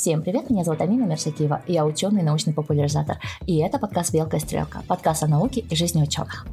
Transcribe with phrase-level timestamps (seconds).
[0.00, 4.38] Всем привет, меня зовут Амина Мерсакиева, я ученый и научный популяризатор, и это подкаст «Белка
[4.38, 6.46] и стрелка», подкаст о науке и жизни ученых.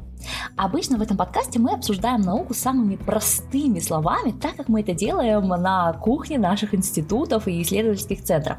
[0.56, 5.48] Обычно в этом подкасте мы обсуждаем науку самыми простыми словами, так как мы это делаем
[5.48, 8.58] на кухне наших институтов и исследовательских центров.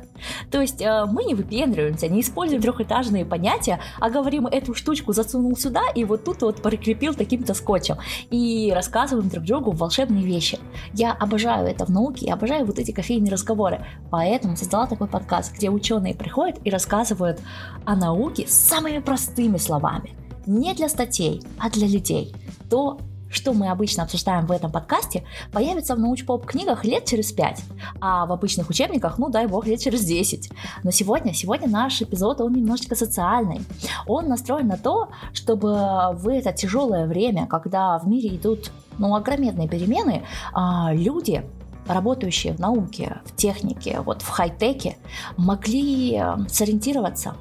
[0.51, 5.55] То есть э, мы не выпендриваемся, не используем трехэтажные понятия, а говорим, эту штучку засунул
[5.57, 7.97] сюда и вот тут вот прикрепил таким-то скотчем.
[8.29, 10.59] И рассказываем друг другу волшебные вещи.
[10.93, 13.85] Я обожаю это в науке, я обожаю вот эти кофейные разговоры.
[14.09, 17.41] Поэтому создала такой подкаст, где ученые приходят и рассказывают
[17.85, 20.15] о науке самыми простыми словами
[20.49, 22.35] не для статей, а для людей.
[22.69, 22.99] То,
[23.29, 27.61] что мы обычно обсуждаем в этом подкасте, появится в научпоп книгах лет через 5,
[28.01, 30.49] а в обычных учебниках, ну дай бог, лет через 10.
[30.83, 33.61] Но сегодня, сегодня наш эпизод, он немножечко социальный.
[34.07, 35.69] Он настроен на то, чтобы
[36.13, 40.23] в это тяжелое время, когда в мире идут ну, огроменные перемены,
[40.53, 41.43] а, люди
[41.87, 44.97] работающие в науке, в технике, вот в хай-теке,
[45.37, 47.35] могли э, сориентироваться,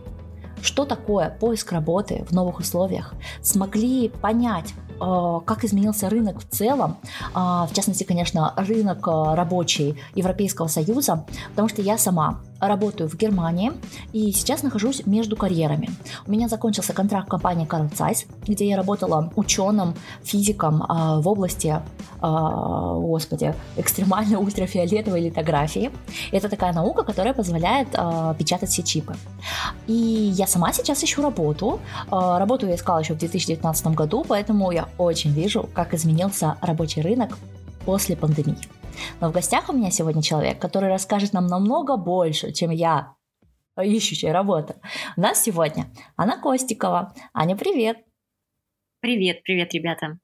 [0.63, 6.99] что такое поиск работы в новых условиях, смогли понять, э, как изменился рынок в целом,
[7.35, 13.17] а, в частности, конечно, рынок э, рабочий Европейского Союза, потому что я сама работаю в
[13.17, 13.73] Германии
[14.13, 15.91] и сейчас нахожусь между карьерами.
[16.27, 21.81] У меня закончился контракт компании Carl Zeiss, где я работала ученым, физиком а, в области,
[22.21, 25.91] а, господи, экстремальной ультрафиолетовой литографии.
[26.33, 29.15] Это такая наука, которая позволяет а, печатать все чипы.
[29.87, 31.81] И я сама сейчас ищу работу.
[32.11, 37.03] А, работу я искала еще в 2019 году, поэтому я очень вижу, как изменился рабочий
[37.03, 37.39] рынок
[37.89, 38.59] после пандемии.
[39.19, 43.15] Но в гостях у меня сегодня человек, который расскажет нам намного больше, чем я,
[43.83, 44.75] ищущая работу.
[45.17, 47.15] У нас сегодня Анна Костикова.
[47.33, 47.97] Аня, привет!
[49.01, 50.19] Привет, привет, ребята!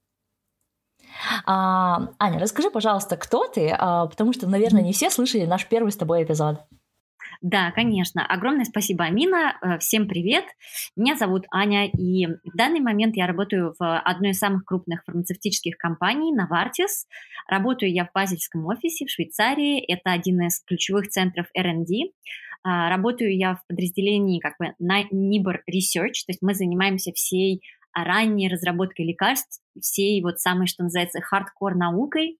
[1.46, 5.90] А, Аня, расскажи, пожалуйста, кто ты, а, потому что, наверное, не все слышали наш первый
[5.90, 6.58] с тобой эпизод.
[7.40, 8.24] Да, конечно.
[8.26, 9.56] Огромное спасибо, Амина.
[9.60, 10.44] Э, всем привет.
[10.96, 15.76] Меня зовут Аня, и в данный момент я работаю в одной из самых крупных фармацевтических
[15.76, 17.06] компаний, Novartis.
[17.48, 19.80] Работаю я в Базельском офисе в Швейцарии.
[19.80, 22.12] Это один из ключевых центров R&D.
[22.66, 27.60] А, работаю я в подразделении как бы на Nibor Research, то есть мы занимаемся всей
[27.94, 32.38] ранней разработкой лекарств, всей вот самой, что называется, хардкор наукой.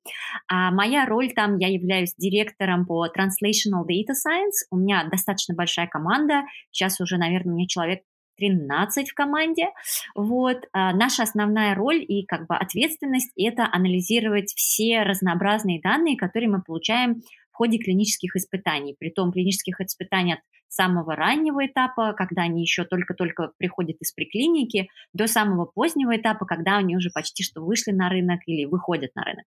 [0.48, 4.66] А моя роль там, я являюсь директором по Translational Data Science.
[4.70, 6.42] У меня достаточно большая команда.
[6.70, 8.02] Сейчас уже, наверное, у меня человек
[8.38, 9.68] 13 в команде.
[10.14, 10.64] Вот.
[10.72, 16.62] А наша основная роль и как бы ответственность– это анализировать все разнообразные данные, которые мы
[16.62, 17.22] получаем
[17.54, 18.96] в ходе клинических испытаний.
[18.98, 25.28] Притом клинических испытаний от самого раннего этапа, когда они еще только-только приходят из приклиники, до
[25.28, 29.44] самого позднего этапа, когда они уже почти что вышли на рынок или выходят на рынок.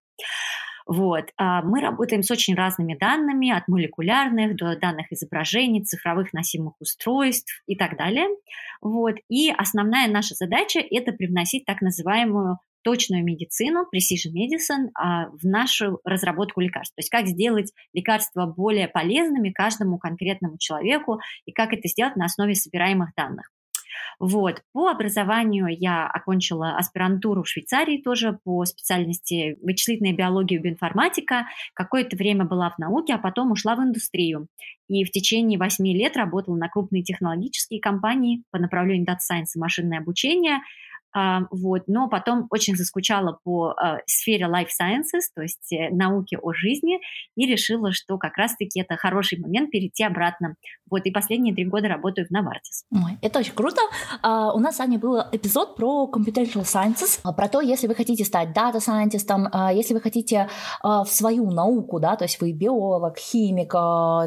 [0.85, 1.25] Вот.
[1.37, 7.61] А мы работаем с очень разными данными, от молекулярных до данных изображений, цифровых носимых устройств
[7.67, 8.27] и так далее.
[8.81, 9.15] Вот.
[9.27, 15.99] И основная наша задача– это привносить так называемую точную медицину, precision medicine, а, в нашу
[16.05, 16.95] разработку лекарств.
[16.95, 22.23] То есть как сделать лекарства более полезными каждому конкретному человеку и как это сделать на
[22.23, 23.51] основе собираемых данных.
[24.19, 24.61] Вот.
[24.71, 31.47] По образованию я окончила аспирантуру в Швейцарии тоже по специальности вычислительная биология и биоинформатика.
[31.73, 34.47] Какое-то время была в науке, а потом ушла в индустрию.
[34.87, 39.59] И в течение восьми лет работала на крупные технологические компании по направлению Data Science и
[39.59, 40.59] машинное обучение–
[41.51, 46.53] вот, но потом очень заскучала по э, сфере life sciences, то есть э, науки о
[46.53, 46.99] жизни,
[47.35, 50.55] и решила, что как раз-таки это хороший момент перейти обратно.
[50.89, 52.85] Вот, и последние три года работаю в Novartis.
[52.91, 53.81] Ой, это очень круто.
[54.23, 58.49] Uh, у нас, Аня, был эпизод про computational sciences, про то, если вы хотите стать
[58.49, 59.27] data scientist,
[59.73, 60.49] если вы хотите
[60.83, 63.73] в свою науку, да, то есть вы биолог, химик,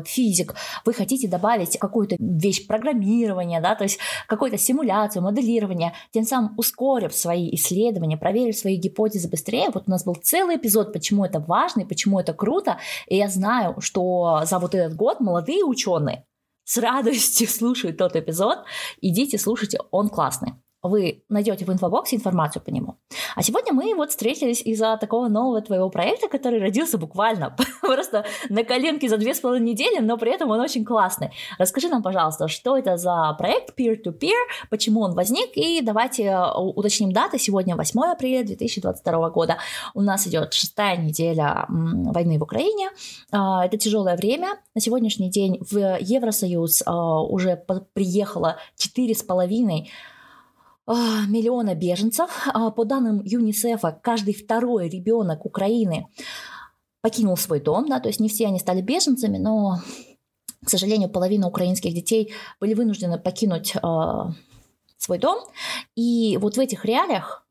[0.07, 6.55] физик, вы хотите добавить какую-то вещь программирования, да, то есть какую-то симуляцию, моделирование, тем самым
[6.81, 9.69] ускорив свои исследования, проверив свои гипотезы быстрее.
[9.73, 12.79] Вот у нас был целый эпизод, почему это важно и почему это круто.
[13.07, 16.25] И я знаю, что за вот этот год молодые ученые
[16.65, 18.61] с радостью слушают тот эпизод.
[19.03, 22.97] Идите, слушайте, он классный вы найдете в инфобоксе информацию по нему.
[23.37, 28.65] А сегодня мы вот встретились из-за такого нового твоего проекта, который родился буквально просто на
[28.65, 31.31] коленке за две с половиной недели, но при этом он очень классный.
[31.59, 37.13] Расскажи нам, пожалуйста, что это за проект peer-to-peer, почему он возник, и давайте э, уточним
[37.13, 37.39] даты.
[37.39, 39.59] Сегодня 8 апреля 2022 года.
[39.95, 42.91] У нас идет шестая неделя войны в Украине.
[43.31, 44.59] А, это тяжелое время.
[44.75, 47.63] На сегодняшний день в Евросоюз а, уже
[47.93, 49.91] приехало четыре с половиной
[51.29, 52.49] миллиона беженцев.
[52.53, 56.07] А, по данным ЮНИСЕФа, каждый второй ребенок Украины
[57.03, 59.79] покинул свой дом, да, то есть не все они стали беженцами, но
[60.63, 63.81] к К сожалению, половина украинских детей были вынуждены покинуть э,
[64.99, 65.39] свой дом.
[65.97, 67.47] И вот в этих реалиях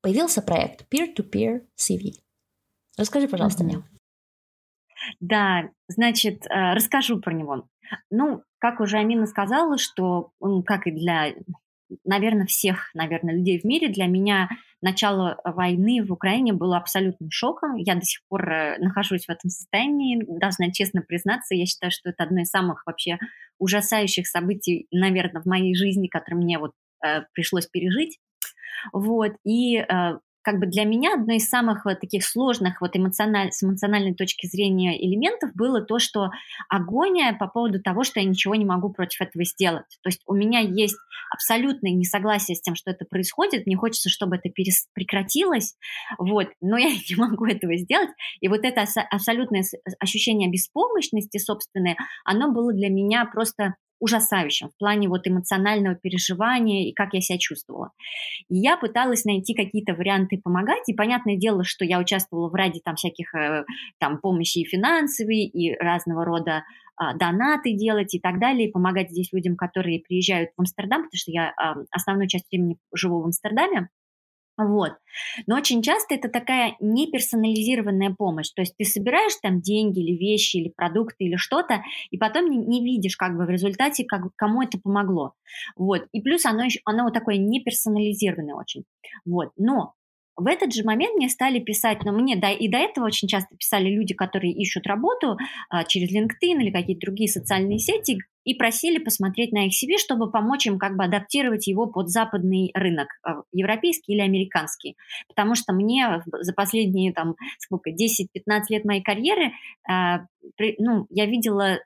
[0.00, 2.14] появился проект Peer-to-Peer CV.
[2.96, 3.66] Расскажи, пожалуйста, mm-hmm.
[3.66, 3.82] мне.
[5.20, 7.68] Да, значит, э, расскажу про него.
[8.10, 10.32] Ну, как уже Амина сказала, что,
[10.64, 11.34] как и для,
[12.04, 14.48] наверное, всех, наверное, людей в мире, для меня
[14.82, 17.76] начало войны в Украине было абсолютным шоком.
[17.76, 21.54] Я до сих пор э, нахожусь в этом состоянии, должна честно признаться.
[21.54, 23.18] Я считаю, что это одно из самых вообще
[23.58, 26.72] ужасающих событий, наверное, в моей жизни, которые мне вот
[27.04, 28.18] э, пришлось пережить.
[28.92, 33.50] Вот, и э, как бы для меня одно из самых вот таких сложных вот эмоциональ,
[33.50, 36.30] с эмоциональной точки зрения элементов было то, что
[36.68, 39.86] агония по поводу того, что я ничего не могу против этого сделать.
[40.04, 40.94] То есть у меня есть
[41.32, 45.74] абсолютное несогласие с тем, что это происходит, мне хочется, чтобы это перес- прекратилось,
[46.16, 48.10] вот, но я не могу этого сделать.
[48.40, 49.64] И вот это абсолютное
[49.98, 56.92] ощущение беспомощности собственное, оно было для меня просто ужасающим в плане вот эмоционального переживания и
[56.92, 57.92] как я себя чувствовала.
[58.48, 62.80] И я пыталась найти какие-то варианты помогать, и понятное дело, что я участвовала в ряде
[62.84, 63.64] там всяких э,
[63.98, 66.64] там помощи и финансовой, и разного рода
[66.96, 71.18] а, донаты делать и так далее, и помогать здесь людям, которые приезжают в Амстердам, потому
[71.18, 71.52] что я
[71.90, 73.90] основную часть времени живу в Амстердаме,
[74.56, 74.92] вот.
[75.46, 78.50] Но очень часто это такая неперсонализированная помощь.
[78.50, 82.56] То есть ты собираешь там деньги или вещи, или продукты, или что-то, и потом не,
[82.58, 85.34] не видишь как бы в результате, как, кому это помогло.
[85.76, 86.06] Вот.
[86.12, 88.84] И плюс оно, еще, оно вот такое неперсонализированное очень.
[89.24, 89.50] Вот.
[89.56, 89.94] Но
[90.36, 93.56] в этот же момент мне стали писать, но мне да, и до этого очень часто
[93.56, 95.38] писали люди, которые ищут работу
[95.70, 100.30] а, через LinkedIn или какие-то другие социальные сети, и просили посмотреть на их CV, чтобы
[100.30, 104.96] помочь им как бы адаптировать его под западный рынок, а, европейский или американский.
[105.28, 109.52] Потому что мне за последние там сколько, 10-15 лет моей карьеры,
[109.90, 110.18] э,
[110.56, 111.80] при, ну, я видела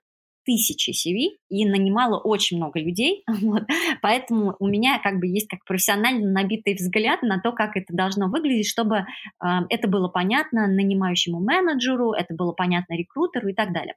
[0.45, 3.63] тысячи CV и нанимала очень много людей, вот.
[4.03, 8.29] поэтому у меня как бы есть как профессионально набитый взгляд на то, как это должно
[8.29, 13.95] выглядеть, чтобы э, это было понятно нанимающему менеджеру, это было понятно рекрутеру и так далее.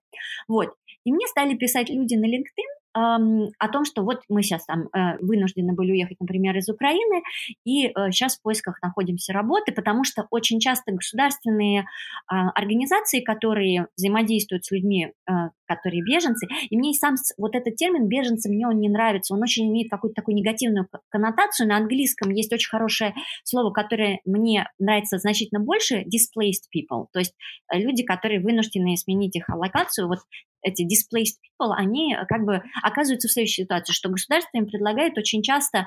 [0.48, 0.74] Вот.
[1.06, 5.18] И мне стали писать люди на LinkedIn, о том, что вот мы сейчас там э,
[5.20, 7.24] вынуждены были уехать, например, из Украины,
[7.66, 11.86] и сейчас э, в поисках находимся работы, потому что очень часто государственные
[12.28, 15.32] а, организации, которые взаимодействуют с людьми, э,
[15.66, 19.68] которые беженцы, и мне сам вот этот термин беженцы, мне он не нравится, он очень
[19.70, 21.68] имеет какую-то такую негативную коннотацию.
[21.68, 27.34] На английском есть очень хорошее слово, которое мне нравится значительно больше, displaced people, то есть
[27.72, 30.20] люди, которые вынуждены сменить их локацию, вот
[30.64, 35.42] эти displaced people, они как бы оказываются в следующей ситуации, что государство им предлагает очень
[35.42, 35.86] часто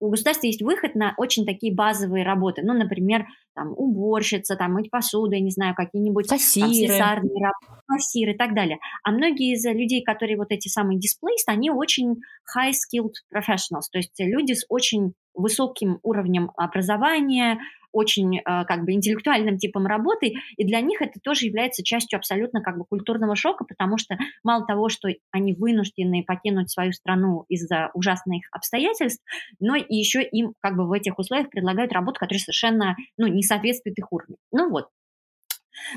[0.00, 2.62] у государства есть выход на очень такие базовые работы.
[2.64, 6.66] Ну, например, там, уборщица, там, мыть посуду, я не знаю, какие-нибудь кассиры.
[6.66, 8.78] Там, слесарные работы, кассиры и так далее.
[9.04, 12.16] А многие из людей, которые вот эти самые displaced, они очень
[12.56, 17.58] high-skilled professionals, то есть люди с очень высоким уровнем образования,
[17.92, 22.62] очень э, как бы интеллектуальным типом работы, и для них это тоже является частью абсолютно
[22.62, 27.90] как бы культурного шока, потому что мало того, что они вынуждены покинуть свою страну из-за
[27.94, 29.24] ужасных обстоятельств,
[29.58, 33.42] но и еще им как бы в этих условиях предлагают работу, которая совершенно ну, не
[33.42, 34.36] соответствует их уровню.
[34.52, 34.88] Ну вот.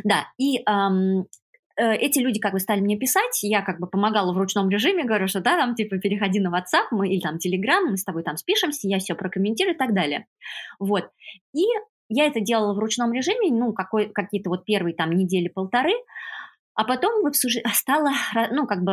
[0.04, 1.26] Да, и эм,
[1.76, 5.28] эти люди как бы стали мне писать, я как бы помогала в ручном режиме, говорю,
[5.28, 8.38] что да, там типа переходи на WhatsApp мы, или там Telegram, мы с тобой там
[8.38, 10.28] спишемся, я все прокомментирую и так далее.
[10.80, 11.10] Вот.
[11.54, 11.64] И
[12.10, 15.94] я это делала в ручном режиме, ну, какой, какие-то вот первые там недели-полторы,
[16.76, 17.58] а потом обсуж...
[17.74, 18.12] стало,
[18.52, 18.92] ну, как бы,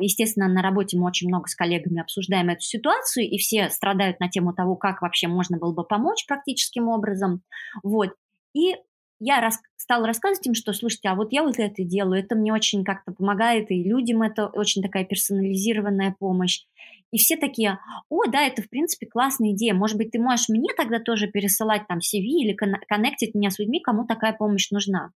[0.00, 4.28] естественно, на работе мы очень много с коллегами обсуждаем эту ситуацию, и все страдают на
[4.28, 7.42] тему того, как вообще можно было бы помочь практическим образом.
[7.82, 8.10] Вот.
[8.54, 8.76] И
[9.24, 12.52] я рас, стала рассказывать им, что, слушайте, а вот я вот это делаю, это мне
[12.52, 16.64] очень как-то помогает, и людям это очень такая персонализированная помощь.
[17.12, 20.70] И все такие, о, да, это, в принципе, классная идея, может быть, ты можешь мне
[20.76, 25.12] тогда тоже пересылать там CV или коннектить меня с людьми, кому такая помощь нужна.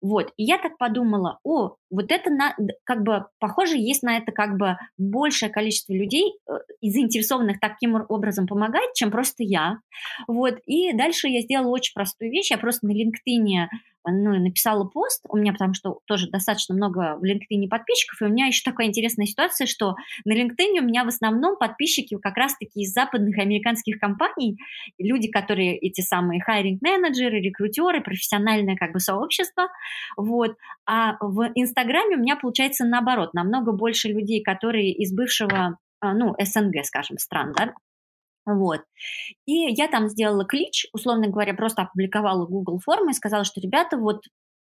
[0.00, 4.32] Вот, и я так подумала, о, вот это на, как бы, похоже, есть на это
[4.32, 9.78] как бы большее количество людей, э, заинтересованных таким образом помогать, чем просто я.
[10.26, 13.68] Вот, и дальше я сделала очень простую вещь, я просто на LinkedIn
[14.06, 18.28] ну, написала пост, у меня потому что тоже достаточно много в LinkedIn подписчиков, и у
[18.28, 19.94] меня еще такая интересная ситуация, что
[20.24, 24.58] на LinkedIn у меня в основном подписчики как раз-таки из западных американских компаний,
[24.98, 29.68] люди, которые эти самые хайринг-менеджеры, рекрутеры, профессиональное как бы сообщество,
[30.16, 36.12] вот, а в Инстаграме у меня получается наоборот, намного больше людей, которые из бывшего а,
[36.14, 37.72] ну, СНГ, скажем, стран, да,
[38.46, 38.82] вот.
[39.44, 43.96] И я там сделала клич, условно говоря, просто опубликовала Google формы и сказала, что, ребята,
[43.96, 44.22] вот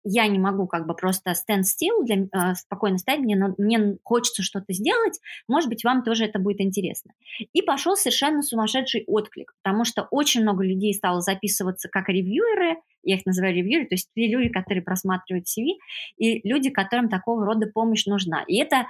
[0.05, 4.43] я не могу как бы просто stand still, для, э, спокойно стоять, мне, мне хочется
[4.43, 7.11] что-то сделать, может быть, вам тоже это будет интересно.
[7.53, 13.15] И пошел совершенно сумасшедший отклик, потому что очень много людей стало записываться как ревьюеры, я
[13.15, 15.73] их называю ревьюеры, то есть люди, которые просматривают CV,
[16.17, 18.43] и люди, которым такого рода помощь нужна.
[18.47, 18.85] И это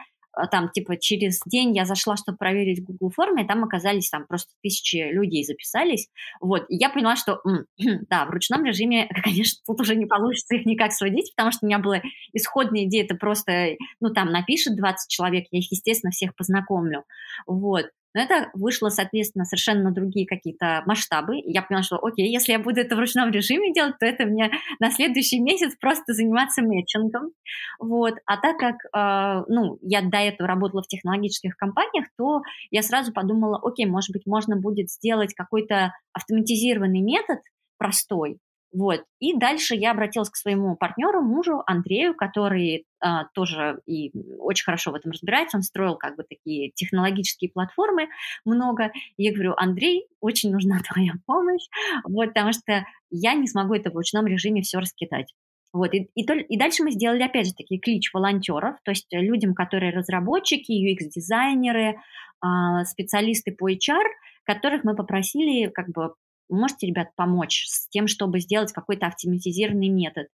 [0.51, 4.51] там, типа, через день я зашла, чтобы проверить Google формы, и там оказались там просто
[4.61, 6.09] тысячи людей записались,
[6.41, 7.41] вот, и я поняла, что,
[8.09, 11.67] да, в ручном режиме, конечно, тут уже не получится их никак сводить, потому что у
[11.67, 12.01] меня была
[12.33, 17.03] исходная идея, это просто, ну, там напишет 20 человек, я их, естественно, всех познакомлю,
[17.47, 21.37] вот, но это вышло, соответственно, совершенно другие какие-то масштабы.
[21.39, 24.25] И я поняла, что, окей, если я буду это в ручном режиме делать, то это
[24.25, 27.31] мне на следующий месяц просто заниматься мэтчингом.
[27.77, 28.15] Вот.
[28.25, 32.41] А так как, э, ну, я до этого работала в технологических компаниях, то
[32.71, 37.39] я сразу подумала, окей, может быть, можно будет сделать какой-то автоматизированный метод,
[37.77, 38.37] простой,
[38.75, 39.05] вот.
[39.19, 44.91] И дальше я обратилась к своему партнеру, мужу Андрею, который а, тоже и очень хорошо
[44.91, 45.55] в этом разбирается.
[45.55, 48.09] Он строил как бы такие технологические платформы
[48.43, 48.91] много.
[49.15, 51.63] И я говорю, Андрей, очень нужна твоя помощь,
[52.03, 55.33] вот, потому что я не смогу это в ручном режиме все раскидать.
[55.71, 59.53] Вот, и, и, и дальше мы сделали, опять же, такие клич волонтеров, то есть людям,
[59.53, 61.95] которые разработчики, UX-дизайнеры,
[62.41, 64.03] а, специалисты по HR,
[64.43, 66.13] которых мы попросили как бы
[66.49, 70.27] можете, ребят, помочь с тем, чтобы сделать какой-то автоматизированный метод.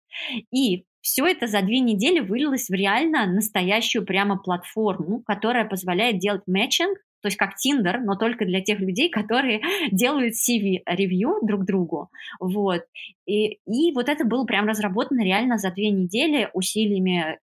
[0.52, 6.42] И все это за две недели вылилось в реально настоящую прямо платформу, которая позволяет делать
[6.46, 9.60] матчинг, то есть как Tinder, но только для тех людей, которые
[9.92, 12.10] делают CV-ревью друг другу.
[12.38, 12.82] Вот.
[13.26, 17.38] И, и вот это было прям разработано реально за две недели усилиями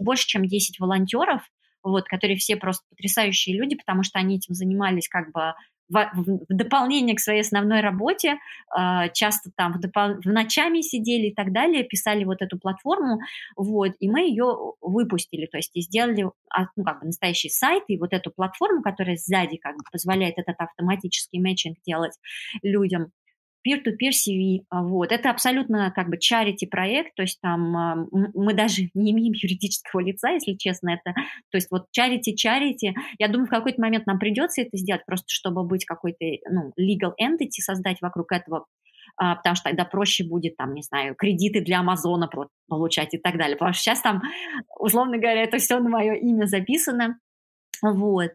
[0.00, 1.42] больше, чем 10 волонтеров,
[1.82, 5.54] вот, которые все просто потрясающие люди, потому что они этим занимались как бы
[5.90, 8.38] в, в дополнение к своей основной работе,
[8.76, 13.20] э, часто там в, допол- в ночами сидели и так далее, писали вот эту платформу,
[13.56, 17.84] вот, и мы ее выпустили, то есть и сделали а, ну, как бы настоящий сайт
[17.88, 22.14] и вот эту платформу, которая сзади как бы позволяет этот автоматический матчинг делать
[22.62, 23.12] людям,
[23.66, 28.54] peer-to-peer CV, а, вот, это абсолютно как бы charity проект, то есть там а, мы
[28.54, 31.14] даже не имеем юридического лица, если честно, это,
[31.50, 35.26] то есть вот charity, charity, я думаю, в какой-то момент нам придется это сделать, просто
[35.28, 38.66] чтобы быть какой-то, ну, legal entity создать вокруг этого,
[39.16, 42.28] а, потому что тогда проще будет, там, не знаю, кредиты для Амазона
[42.68, 44.22] получать и так далее, потому что сейчас там,
[44.78, 47.18] условно говоря, это все на мое имя записано,
[47.82, 48.32] вот,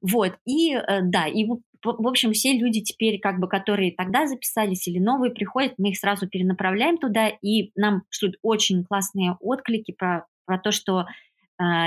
[0.00, 1.46] вот, и э, да, и
[1.92, 5.98] в общем, все люди теперь, как бы, которые тогда записались или новые приходят, мы их
[5.98, 11.04] сразу перенаправляем туда, и нам шлют очень классные отклики про, про то, что э,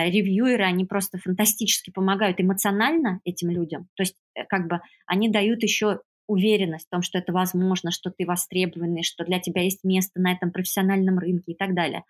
[0.09, 3.87] ревьюеры, они просто фантастически помогают эмоционально этим людям.
[3.95, 8.11] То есть, э, как бы, они дают еще уверенность в том, что это возможно, что
[8.11, 12.03] ты востребованный, что для тебя есть место на этом профессиональном рынке и так далее.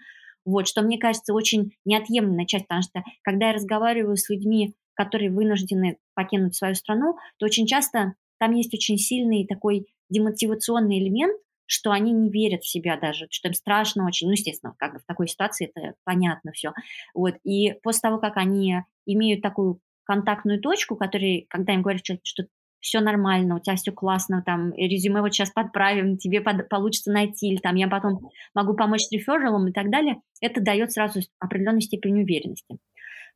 [0.46, 5.32] Вот, что мне кажется очень неотъемлемая часть, потому что когда я разговариваю с людьми, которые
[5.32, 11.92] вынуждены покинуть свою страну, то очень часто там есть очень сильный такой демотивационный элемент, что
[11.92, 15.06] они не верят в себя даже, что им страшно очень, ну, естественно, как бы в
[15.06, 16.74] такой ситуации это понятно все.
[17.14, 22.18] Вот, и после того, как они имеют такую контактную точку, который, когда им говорят, что,
[22.24, 22.44] что
[22.82, 27.48] все нормально, у тебя все классно, там, резюме вот сейчас подправим, тебе под, получится найти,
[27.48, 31.82] или там я потом могу помочь с рефералом и так далее, это дает сразу определенную
[31.82, 32.80] степень уверенности.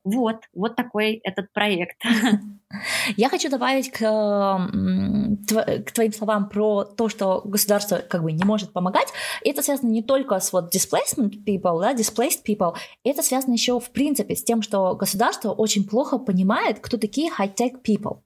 [0.03, 2.01] Вот, вот такой этот проект.
[3.17, 8.73] Я хочу добавить к, к твоим словам про то, что государство как бы не может
[8.73, 9.07] помогать.
[9.43, 13.91] Это связано не только с вот displacement people, да, displaced people, это связано еще в
[13.91, 18.19] принципе с тем, что государство очень плохо понимает, кто такие high-tech people.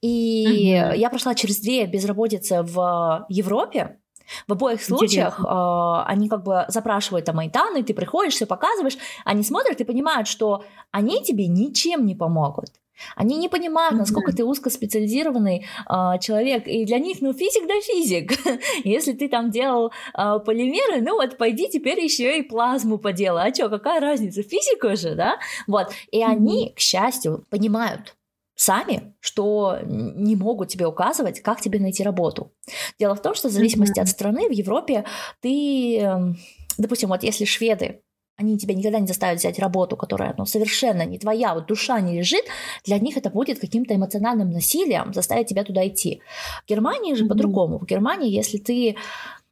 [0.00, 0.96] И mm-hmm.
[0.96, 3.98] я прошла через две безработицы в Европе,
[4.46, 9.42] в обоих случаях э, они как бы запрашивают там данные, ты приходишь, все показываешь, они
[9.42, 12.70] смотрят и понимают, что они тебе ничем не помогут.
[13.16, 14.36] Они не понимают, насколько mm-hmm.
[14.36, 18.32] ты узкоспециализированный э, человек, и для них, ну, физик да физик.
[18.84, 23.50] Если ты там делал э, полимеры, ну вот пойди теперь еще и плазму поделай.
[23.50, 24.42] А что, какая разница?
[24.42, 25.38] Физика же, да?
[25.66, 25.88] Вот.
[26.12, 26.24] И mm-hmm.
[26.24, 28.14] они, к счастью, понимают,
[28.54, 32.52] сами, что не могут тебе указывать, как тебе найти работу.
[32.98, 34.02] Дело в том, что в зависимости mm-hmm.
[34.02, 35.04] от страны в Европе
[35.40, 36.36] ты, эм,
[36.78, 38.00] допустим, вот если шведы
[38.36, 42.18] они тебя никогда не заставят взять работу, которая ну, совершенно не твоя, вот душа не
[42.18, 42.44] лежит,
[42.84, 46.20] для них это будет каким-то эмоциональным насилием заставить тебя туда идти.
[46.64, 47.28] В Германии же mm-hmm.
[47.28, 47.78] по-другому.
[47.78, 48.96] В Германии, если ты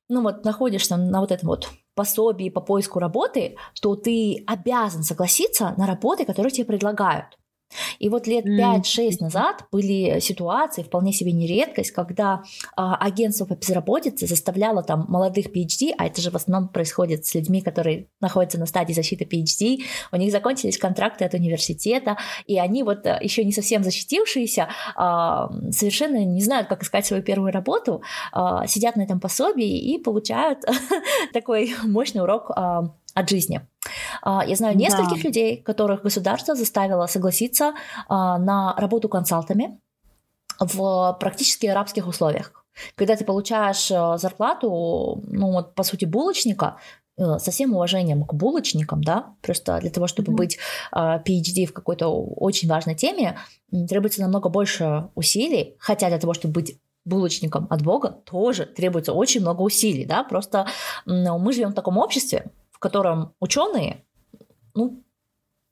[0.08, 5.74] ну вот находишься на вот этом вот пособии по поиску работы, то ты обязан согласиться
[5.76, 7.38] на работы, которые тебе предлагают.
[7.98, 12.42] И вот лет 5-6 назад были ситуации, вполне себе не редкость, когда
[12.76, 17.34] а, агентство по безработице заставляло там молодых PhD, а это же в основном происходит с
[17.34, 22.82] людьми, которые находятся на стадии защиты PhD, у них закончились контракты от университета, и они
[22.82, 28.02] вот э, еще не совсем защитившиеся, а, совершенно не знают, как искать свою первую работу,
[28.32, 30.60] а, сидят на этом пособии и получают
[31.32, 33.60] такой мощный урок а, от жизни.
[34.22, 35.28] А, я знаю нескольких да.
[35.28, 37.74] людей, которых государство заставило согласиться
[38.08, 39.80] а, на работу консалтами
[40.58, 42.52] в практически арабских условиях.
[42.94, 46.78] Когда ты получаешь э, зарплату, ну вот по сути булочника,
[47.18, 50.36] э, со всем уважением к булочникам, да, просто для того, чтобы mm-hmm.
[50.36, 50.58] быть
[50.92, 53.38] PhD в какой-то очень важной теме,
[53.70, 59.40] требуется намного больше усилий, хотя для того, чтобы быть булочником от Бога, тоже требуется очень
[59.40, 60.66] много усилий, да, просто
[61.04, 64.04] мы живем в таком обществе, котором ученые,
[64.74, 65.02] ну,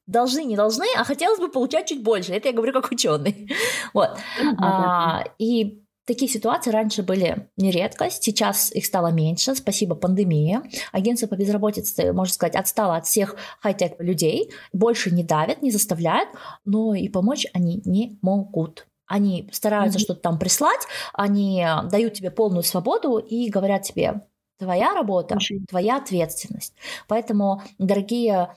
[0.07, 2.33] должны, не должны, а хотелось бы получать чуть больше.
[2.33, 3.51] Это я говорю как ученый.
[3.93, 4.19] Вот.
[4.59, 10.61] А, и такие ситуации раньше были не редкость, сейчас их стало меньше, спасибо пандемии.
[10.93, 16.29] Агентство по безработице, можно сказать, отстало от всех хай-тек людей, больше не давят, не заставляют,
[16.65, 18.87] но и помочь они не могут.
[19.07, 20.03] Они стараются mm-hmm.
[20.03, 24.23] что-то там прислать, они дают тебе полную свободу и говорят тебе,
[24.61, 25.67] твоя работа, Очень.
[25.67, 26.75] твоя ответственность.
[27.09, 28.55] Поэтому, дорогие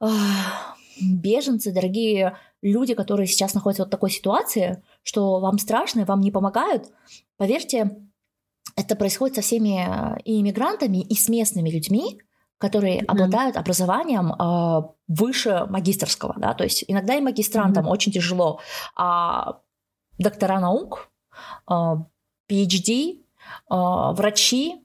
[0.00, 0.06] э,
[1.00, 6.30] беженцы, дорогие люди, которые сейчас находятся в вот такой ситуации, что вам страшно, вам не
[6.30, 6.92] помогают,
[7.36, 7.96] поверьте,
[8.76, 12.20] это происходит со всеми э, и иммигрантами, и с местными людьми,
[12.58, 13.06] которые mm-hmm.
[13.06, 17.90] обладают образованием э, выше магистрского, да, то есть иногда и магистрантам mm-hmm.
[17.90, 18.60] очень тяжело,
[18.96, 19.60] а
[20.18, 21.10] доктора наук,
[21.70, 21.74] э,
[22.50, 23.22] PhD, э,
[23.70, 24.84] врачи,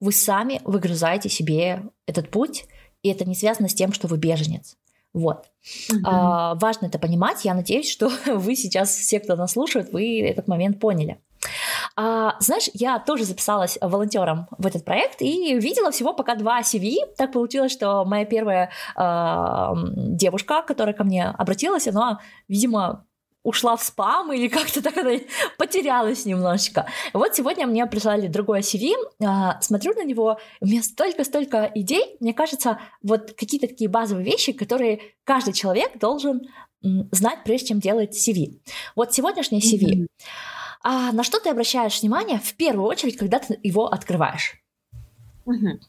[0.00, 2.66] вы сами выгрызаете себе этот путь,
[3.02, 4.76] и это не связано с тем, что вы беженец.
[5.12, 5.46] Вот.
[5.90, 6.00] Угу.
[6.04, 7.44] А, важно это понимать.
[7.44, 11.20] Я надеюсь, что вы сейчас, все, кто нас слушает, вы этот момент поняли.
[11.96, 16.96] А, знаешь, я тоже записалась волонтером в этот проект и видела всего пока два CV.
[17.16, 23.06] Так получилось, что моя первая а, девушка, которая ко мне обратилась, она, видимо,
[23.48, 25.12] ушла в спам или как-то так она
[25.56, 26.86] потерялась немножечко.
[27.14, 28.92] Вот сегодня мне прислали другое CV,
[29.24, 34.52] а, смотрю на него, у меня столько-столько идей, мне кажется, вот какие-то такие базовые вещи,
[34.52, 36.42] которые каждый человек должен
[37.10, 38.60] знать, прежде чем делать CV.
[38.94, 39.94] Вот сегодняшнее CV.
[39.94, 40.06] Mm-hmm.
[40.84, 44.62] А на что ты обращаешь внимание в первую очередь, когда ты его открываешь?
[45.46, 45.80] Mm-hmm.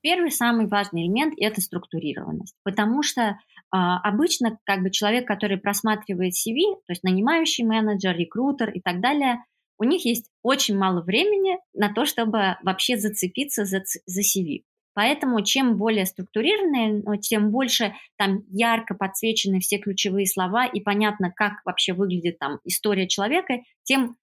[0.00, 3.38] Первый самый важный элемент– это структурированность, потому что
[3.70, 9.44] обычно как бы человек, который просматривает CV, то есть нанимающий менеджер, рекрутер и так далее,
[9.78, 14.62] у них есть очень мало времени на то, чтобы вообще зацепиться за, за CV.
[14.94, 21.64] Поэтому чем более структурированные, тем больше там ярко подсвечены все ключевые слова и понятно, как
[21.64, 24.16] вообще выглядит там история человека, тем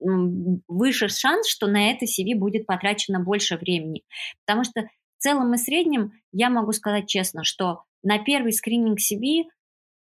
[0.00, 4.04] выше шанс, что на это CV будет потрачено больше времени.
[4.46, 4.82] Потому что
[5.18, 9.44] в целом и среднем я могу сказать честно, что на первый скрининг CV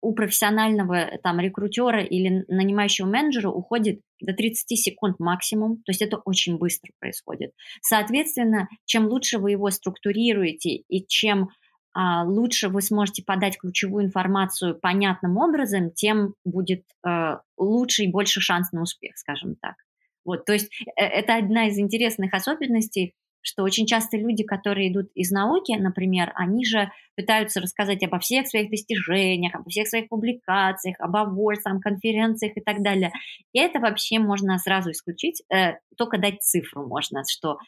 [0.02, 6.02] у профессионального э, там рекрутера или нанимающего менеджера уходит до 30 секунд максимум, то есть
[6.02, 7.52] это очень быстро происходит.
[7.80, 11.50] Соответственно, чем лучше вы его структурируете и чем
[11.94, 18.40] а, лучше вы сможете подать ключевую информацию понятным образом, тем будет а, лучше и больше
[18.40, 19.74] шанс на успех, скажем так.
[20.24, 25.10] Вот, то есть э, это одна из интересных особенностей что очень часто люди, которые идут
[25.14, 30.96] из науки, например, они же пытаются рассказать обо всех своих достижениях, обо всех своих публикациях,
[30.98, 33.12] об awards, конференциях и так далее.
[33.52, 37.58] И это вообще можно сразу исключить, э, только дать цифру можно, что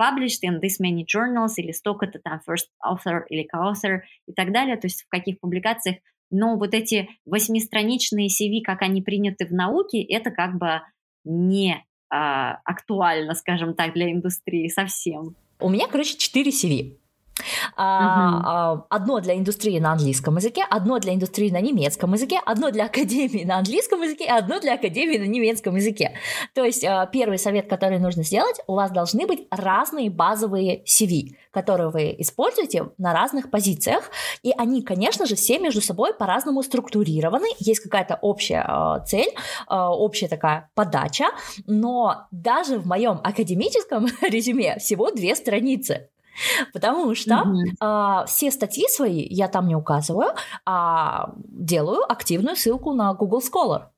[0.00, 4.76] published in this many journals или столько-то там first author или co-author и так далее,
[4.76, 5.96] то есть в каких публикациях.
[6.30, 10.82] Но вот эти восьмистраничные CV, как они приняты в науке, это как бы
[11.24, 15.36] не актуально, скажем так, для индустрии совсем.
[15.60, 16.96] У меня, короче, 4 CV.
[17.76, 18.82] Uh-huh.
[18.88, 23.44] Одно для индустрии на английском языке, одно для индустрии на немецком языке, одно для академии
[23.44, 26.14] на английском языке и одно для академии на немецком языке.
[26.54, 31.36] То есть а, первый совет, который нужно сделать, у вас должны быть разные базовые CV,
[31.50, 34.10] которые вы используете на разных позициях,
[34.42, 39.30] и они, конечно же, все между собой по-разному структурированы, есть какая-то общая э, цель,
[39.68, 41.26] общая такая подача,
[41.66, 46.08] но даже в моем академическом резюме всего две страницы.
[46.72, 47.76] Потому что mm-hmm.
[47.80, 50.30] а, все статьи свои я там не указываю,
[50.64, 53.88] а делаю активную ссылку на Google Scholar.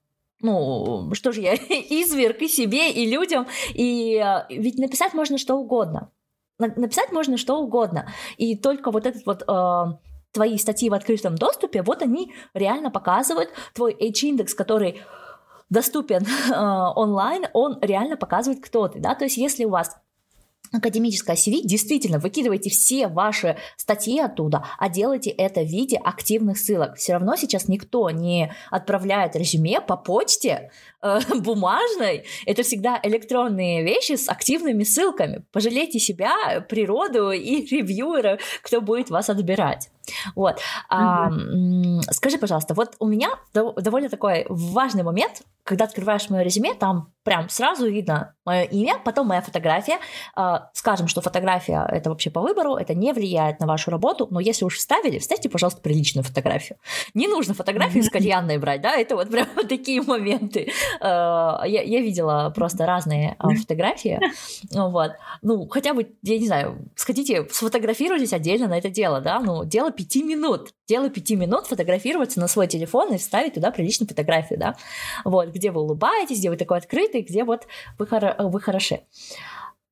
[0.43, 3.47] Ну, что же я, изверг и себе, и людям.
[3.75, 6.11] И а, ведь написать можно что угодно.
[6.59, 8.07] Написать можно что угодно.
[8.37, 9.45] И только вот этот вот...
[9.47, 9.99] А,
[10.33, 15.03] твои статьи в открытом доступе, вот они реально показывают твой H-индекс, который
[15.71, 16.53] доступен э,
[16.97, 19.97] онлайн, он реально показывает, кто ты, да, то есть если у вас
[20.73, 26.97] академическое CV, действительно, выкидывайте все ваши статьи оттуда, а делайте это в виде активных ссылок.
[26.97, 30.71] Все равно сейчас никто не отправляет резюме по почте
[31.03, 32.25] э, бумажной.
[32.47, 35.45] Это всегда электронные вещи с активными ссылками.
[35.53, 39.91] Пожалейте себя, природу и ревьюера, кто будет вас отбирать.
[40.35, 40.59] Вот.
[40.89, 41.31] А,
[42.11, 47.49] скажи, пожалуйста, вот у меня довольно такой важный момент, когда открываешь мое резюме, там прям
[47.49, 49.99] сразу видно мое имя, потом моя фотография.
[50.35, 54.41] А, скажем, что фотография это вообще по выбору, это не влияет на вашу работу, но
[54.41, 56.79] если уж вставили, вставьте, пожалуйста, приличную фотографию.
[57.15, 60.73] Не нужно фотографии с кальянной брать, да, это вот прям такие моменты.
[61.01, 64.21] А, я, я видела просто разные а, фотографии,
[64.73, 65.13] вот.
[65.43, 69.91] Ну, хотя бы, я не знаю, сходите, сфотографируйтесь отдельно на это дело, да, ну, дело
[69.91, 70.73] пяти минут.
[70.89, 74.77] Дело пяти минут фотографироваться на свой телефон и вставить туда приличную фотографию, да.
[75.25, 76.79] Вот, где вы улыбаетесь, где вы такой
[77.11, 77.67] открытый, где вот
[77.99, 79.01] вы, хоро- вы хороши.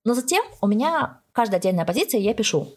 [0.05, 2.69] Но затем у меня каждая отдельная позиция, я пишу,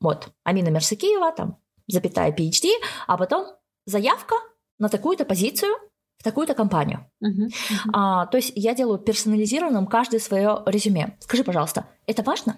[0.00, 2.68] вот, Амина Мерсакиева, там, запятая PhD,
[3.06, 3.46] а потом
[3.86, 4.34] заявка
[4.78, 5.74] на такую-то позицию
[6.18, 7.10] в такую-то компанию.
[7.22, 7.90] Uh-huh, uh-huh.
[7.92, 11.16] А, то есть я делаю персонализированным каждое свое резюме.
[11.20, 12.56] Скажи, пожалуйста, это важно?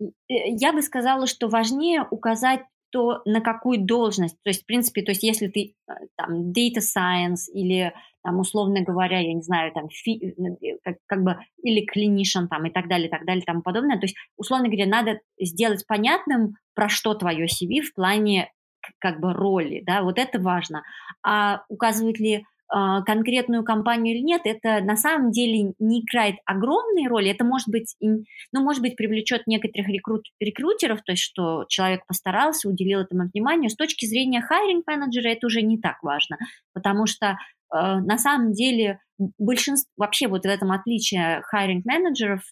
[0.00, 4.36] Э, я бы сказала, что важнее указать то, на какую должность.
[4.42, 8.82] То есть, в принципе, то есть, если ты э, там data science или там, условно
[8.82, 12.88] говоря, я не знаю, там, фи, э, как, как бы, или clinician там и так
[12.88, 13.98] далее, и так далее, и тому подобное.
[13.98, 18.50] То есть, условно говоря, надо сделать понятным, про что твое CV в плане
[18.98, 20.82] как бы роли, да, вот это важно.
[21.22, 27.30] А указывает ли конкретную компанию или нет, это на самом деле не играет огромной роли.
[27.30, 32.68] Это может быть, ну, может быть, привлечет некоторых рекрут, рекрутеров, то есть, что человек постарался,
[32.68, 33.70] уделил этому внимание.
[33.70, 36.36] С точки зрения hiring менеджера это уже не так важно,
[36.74, 37.36] потому что
[37.70, 39.00] на самом деле
[39.38, 42.42] большинство, вообще вот в этом отличие hiring менеджеров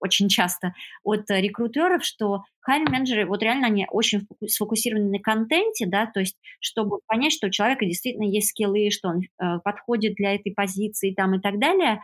[0.00, 6.06] очень часто от рекрутеров, что hiring менеджеры вот реально они очень сфокусированы на контенте, да,
[6.06, 10.14] то есть чтобы понять, что у человека действительно есть skill ы, что он э, подходит
[10.14, 12.00] для этой позиции там и так далее,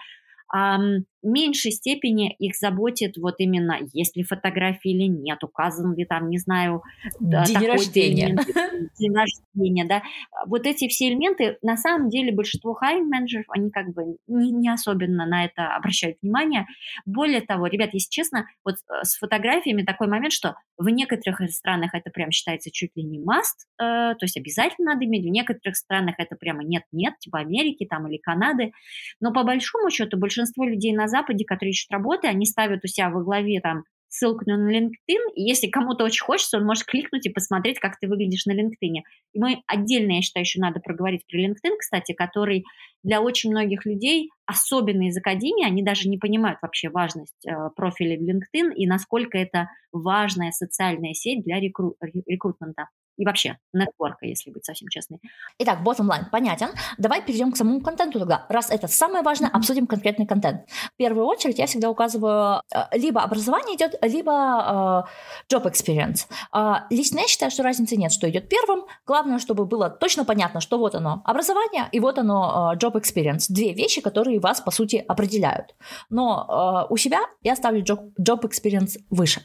[0.52, 0.78] а,
[1.22, 6.28] в меньшей степени их заботит вот именно, есть ли фотографии или нет, указан ли там,
[6.28, 6.82] не знаю,
[7.20, 8.26] день рождения.
[8.28, 10.02] День, день рождения, да.
[10.46, 14.68] Вот эти все элементы, на самом деле, большинство хайринг менеджеров, они как бы не, не
[14.68, 16.66] особенно на это обращают внимание.
[17.06, 21.94] Более того, ребят, если честно, вот э, с фотографиями такой момент, что в некоторых странах
[21.94, 25.76] это прям считается чуть ли не must, э, то есть обязательно надо иметь, в некоторых
[25.76, 28.72] странах это прямо нет-нет, типа Америки там или Канады,
[29.20, 33.10] но по большому счету большинство людей на Западе, которые ищут работы, они ставят у себя
[33.10, 37.30] во главе там ссылку на LinkedIn, и если кому-то очень хочется, он может кликнуть и
[37.30, 39.00] посмотреть, как ты выглядишь на LinkedIn.
[39.32, 42.64] И мы отдельно, я считаю, еще надо проговорить про LinkedIn, кстати, который
[43.02, 48.18] для очень многих людей, особенно из академии, они даже не понимают вообще важность э, профиля
[48.18, 51.96] в LinkedIn и насколько это важная социальная сеть для рекру-
[52.26, 55.20] рекрутмента и вообще нетворка, если быть совсем честной.
[55.58, 56.68] Итак, bottom line понятен.
[56.98, 58.46] Давай перейдем к самому контенту тогда.
[58.48, 60.68] Раз это самое важное, обсудим конкретный контент.
[60.68, 65.06] В первую очередь я всегда указываю, э, либо образование идет, либо
[65.50, 66.26] э, job experience.
[66.54, 68.84] Э, лично я считаю, что разницы нет, что идет первым.
[69.06, 73.46] Главное, чтобы было точно понятно, что вот оно образование и вот оно job experience.
[73.48, 75.74] Две вещи, которые вас, по сути, определяют.
[76.10, 79.42] Но у себя я ставлю job, job experience выше.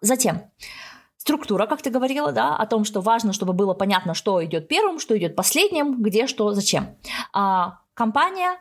[0.00, 0.42] Затем,
[1.22, 4.98] структура, как ты говорила, да, о том, что важно, чтобы было понятно, что идет первым,
[4.98, 6.96] что идет последним, где, что, зачем.
[7.32, 8.58] А, компания,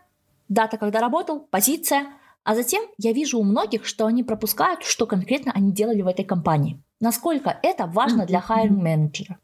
[0.47, 2.05] дата, когда работал, позиция,
[2.43, 6.23] а затем я вижу у многих, что они пропускают, что конкретно они делали в этой
[6.23, 6.79] компании.
[6.99, 9.39] Насколько это важно для hiring менеджера?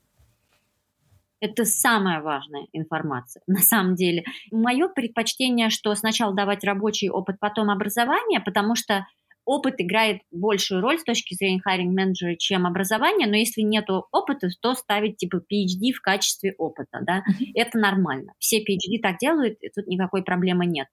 [1.39, 4.25] Это самая важная информация, на самом деле.
[4.51, 9.07] Мое предпочтение, что сначала давать рабочий опыт, потом образование, потому что
[9.47, 14.49] опыт играет большую роль с точки зрения hiring менеджера, чем образование, но если нет опыта,
[14.61, 17.51] то ставить типа PhD в качестве опыта, да, mm-hmm.
[17.55, 18.33] это нормально.
[18.37, 20.87] Все PhD так делают, и тут никакой проблемы нет.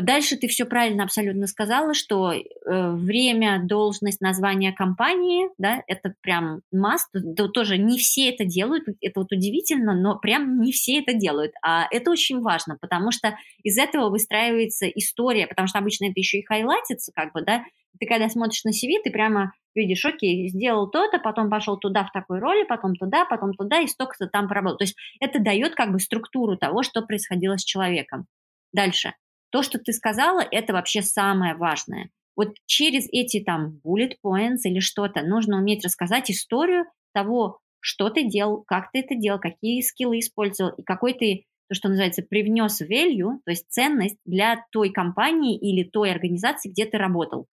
[0.00, 6.60] Дальше ты все правильно абсолютно сказала, что э, время, должность, название компании, да, это прям
[6.74, 7.08] must.
[7.14, 11.52] Да, тоже не все это делают, это вот удивительно, но прям не все это делают.
[11.62, 16.38] А это очень важно, потому что из этого выстраивается история, потому что обычно это еще
[16.38, 17.64] и хайлайтится, как бы, да.
[17.98, 22.12] Ты когда смотришь на CV, ты прямо видишь, окей, сделал то-то, потом пошел туда в
[22.12, 24.76] такой роли, потом туда, потом туда, и столько-то там поработал.
[24.76, 28.26] То есть это дает как бы структуру того, что происходило с человеком.
[28.74, 29.14] Дальше.
[29.50, 32.10] То, что ты сказала, это вообще самое важное.
[32.36, 38.24] Вот через эти там bullet points или что-то нужно уметь рассказать историю того, что ты
[38.24, 42.80] делал, как ты это делал, какие скиллы использовал и какой ты то, что называется, привнес
[42.82, 47.46] value, то есть ценность для той компании или той организации, где ты работал.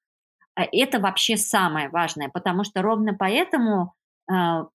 [0.56, 3.94] А это вообще самое важное, потому что ровно поэтому
[4.32, 4.68] uh,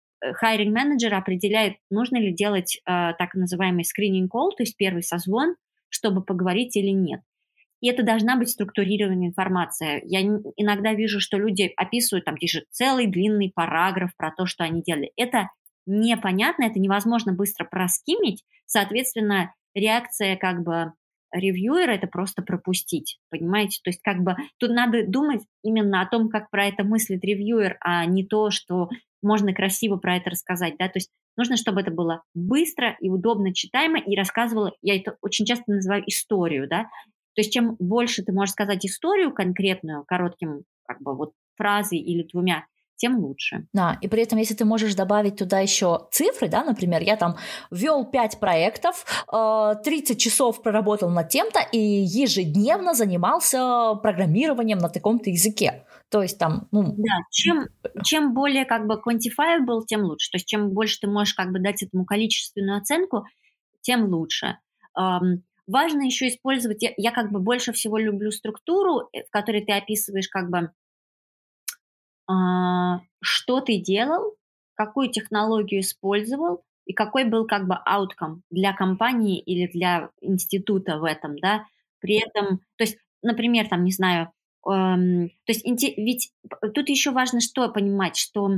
[0.43, 5.55] hiring менеджер определяет, нужно ли делать uh, так называемый screening call, то есть первый созвон,
[5.89, 7.21] чтобы поговорить или нет.
[7.81, 10.03] И это должна быть структурированная информация.
[10.05, 14.83] Я иногда вижу, что люди описывают, там пишут целый длинный параграф про то, что они
[14.83, 15.13] делали.
[15.17, 15.49] Это
[15.87, 20.93] непонятно, это невозможно быстро проскимить, соответственно, реакция как бы
[21.33, 23.81] ревьюера это просто пропустить, понимаете?
[23.85, 27.77] То есть как бы тут надо думать именно о том, как про это мыслит ревьюер,
[27.81, 28.89] а не то, что
[29.23, 33.55] можно красиво про это рассказать, да, то есть нужно, чтобы это было быстро и удобно
[33.55, 36.85] читаемо и рассказывала, я это очень часто называю историю, да,
[37.35, 42.25] то есть чем больше ты можешь сказать историю конкретную, коротким как бы вот фразой или
[42.25, 42.67] двумя,
[42.99, 43.67] тем лучше.
[43.73, 47.37] Да, и при этом, если ты можешь добавить туда еще цифры, да, например, я там
[47.71, 55.31] вел 5 проектов, 30 э, часов проработал над тем-то и ежедневно занимался программированием на таком-то
[55.31, 55.85] языке.
[56.11, 56.95] То есть там, ну...
[56.97, 57.67] Да, чем,
[58.05, 60.31] чем более как бы quantifiable, тем лучше.
[60.31, 63.25] То есть чем больше ты можешь как бы дать этому количественную оценку,
[63.81, 64.59] тем лучше.
[65.69, 69.73] Важно еще использовать, я, я как бы больше всего люблю структуру, э, в которой ты
[69.73, 70.71] описываешь как бы
[72.29, 74.35] что ты делал,
[74.75, 81.05] какую технологию использовал и какой был как бы outcome для компании или для института в
[81.05, 81.65] этом, да,
[82.01, 84.31] при этом, то есть, например, там, не знаю,
[84.67, 85.65] эм, то есть,
[85.97, 86.33] ведь
[86.75, 88.51] тут еще важно что понимать, что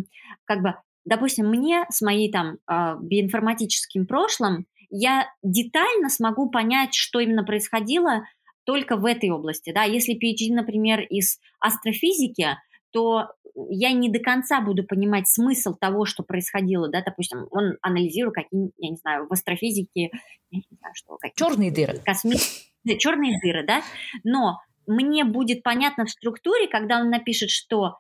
[0.44, 7.20] как бы, допустим, мне с моей там э, биоинформатическим прошлым я детально смогу понять, что
[7.20, 8.24] именно происходило
[8.64, 12.56] только в этой области, да, если PhD, например, из астрофизики,
[12.92, 13.29] то
[13.68, 18.70] я не до конца буду понимать смысл того, что происходило, да, допустим, он анализирует какие,
[18.79, 20.11] я не знаю, в астрофизике,
[20.50, 23.83] я не знаю, что, какие черные дыры, космические, черные дыры, да,
[24.24, 27.98] но мне будет понятно в структуре, когда он напишет, что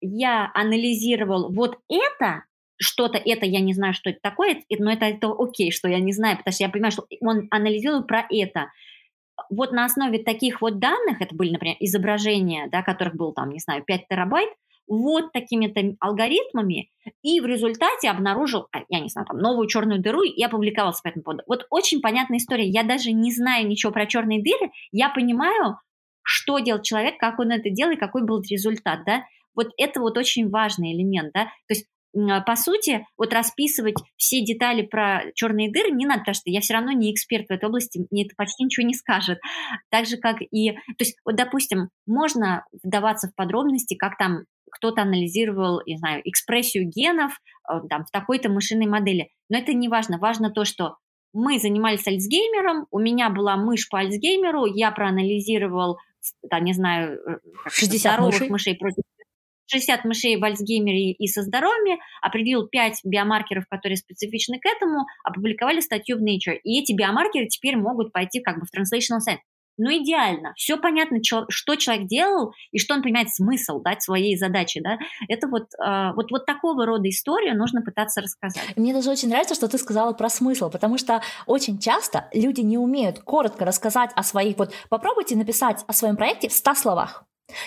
[0.00, 2.44] я анализировал вот это,
[2.80, 6.12] что-то это, я не знаю, что это такое, но это, это окей, что я не
[6.12, 8.70] знаю, потому что я понимаю, что он анализирует про это
[9.50, 13.60] вот на основе таких вот данных, это были, например, изображения, да, которых был там, не
[13.60, 14.50] знаю, 5 терабайт,
[14.88, 16.90] вот такими-то алгоритмами,
[17.22, 21.08] и в результате обнаружил, а, я не знаю, там, новую черную дыру и опубликовался по
[21.08, 21.42] этому поводу.
[21.46, 22.66] Вот очень понятная история.
[22.66, 25.78] Я даже не знаю ничего про черные дыры, я понимаю,
[26.22, 29.24] что делал человек, как он это делал и какой был результат, да.
[29.54, 31.44] Вот это вот очень важный элемент, да.
[31.66, 31.86] То есть
[32.46, 36.74] по сути, вот расписывать все детали про черные дыры не надо, потому что я все
[36.74, 39.38] равно не эксперт в этой области, мне это почти ничего не скажет.
[39.90, 40.72] Так же, как и...
[40.72, 46.88] То есть, вот, допустим, можно вдаваться в подробности, как там кто-то анализировал, не знаю, экспрессию
[46.88, 49.30] генов э, там, в такой-то мышиной модели.
[49.48, 50.18] Но это не важно.
[50.18, 50.96] Важно то, что
[51.32, 55.98] мы занимались Альцгеймером, у меня была мышь по Альцгеймеру, я проанализировал,
[56.50, 57.18] там, не знаю,
[57.66, 58.50] 60 э, здоровых мышей.
[58.50, 59.04] мышей против
[59.68, 65.80] 60 мышей в Альцгеймере и со здоровьями, определил 5 биомаркеров, которые специфичны к этому, опубликовали
[65.80, 66.58] статью в Nature.
[66.64, 69.38] И эти биомаркеры теперь могут пойти как бы в Translational Science.
[69.80, 70.54] Ну, идеально.
[70.56, 74.80] Все понятно, что, человек делал и что он понимает смысл дать своей задачи.
[74.80, 74.98] Да?
[75.28, 78.76] Это вот, э, вот, вот такого рода историю нужно пытаться рассказать.
[78.76, 82.76] Мне даже очень нравится, что ты сказала про смысл, потому что очень часто люди не
[82.76, 84.58] умеют коротко рассказать о своих...
[84.58, 87.24] Вот попробуйте написать о своем проекте в 100 словах.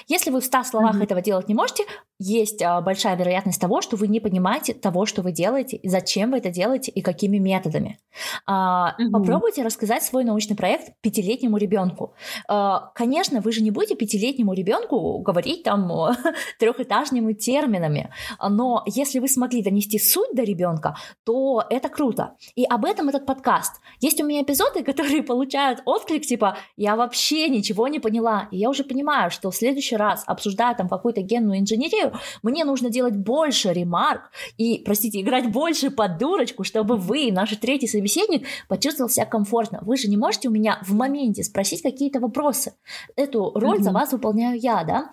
[0.08, 1.04] Если вы в 100 словах mm-hmm.
[1.04, 1.86] этого делать не можете,
[2.22, 6.38] есть а, большая вероятность того, что вы не понимаете того, что вы делаете, зачем вы
[6.38, 8.00] это делаете и какими методами.
[8.48, 9.12] Mm-hmm.
[9.12, 12.14] Попробуйте рассказать свой научный проект пятилетнему ребенку.
[12.48, 15.90] А, конечно, вы же не будете пятилетнему ребенку говорить там
[16.60, 22.36] трехэтажными терминами, но если вы смогли донести суть до ребенка, то это круто.
[22.56, 23.82] И об этом этот подкаст.
[24.00, 28.70] Есть у меня эпизоды, которые получают отклик типа «я вообще ничего не поняла», и я
[28.70, 32.11] уже понимаю, что в следующий раз, обсуждая там какую-то генную инженерию,
[32.44, 37.88] мне нужно делать больше ремарк и, простите, играть больше под дурочку, чтобы вы, наш третий
[37.88, 39.80] собеседник, почувствовал себя комфортно.
[39.82, 42.74] Вы же не можете у меня в моменте спросить какие-то вопросы.
[43.16, 43.84] Эту роль mm-hmm.
[43.84, 45.12] за вас выполняю я, да?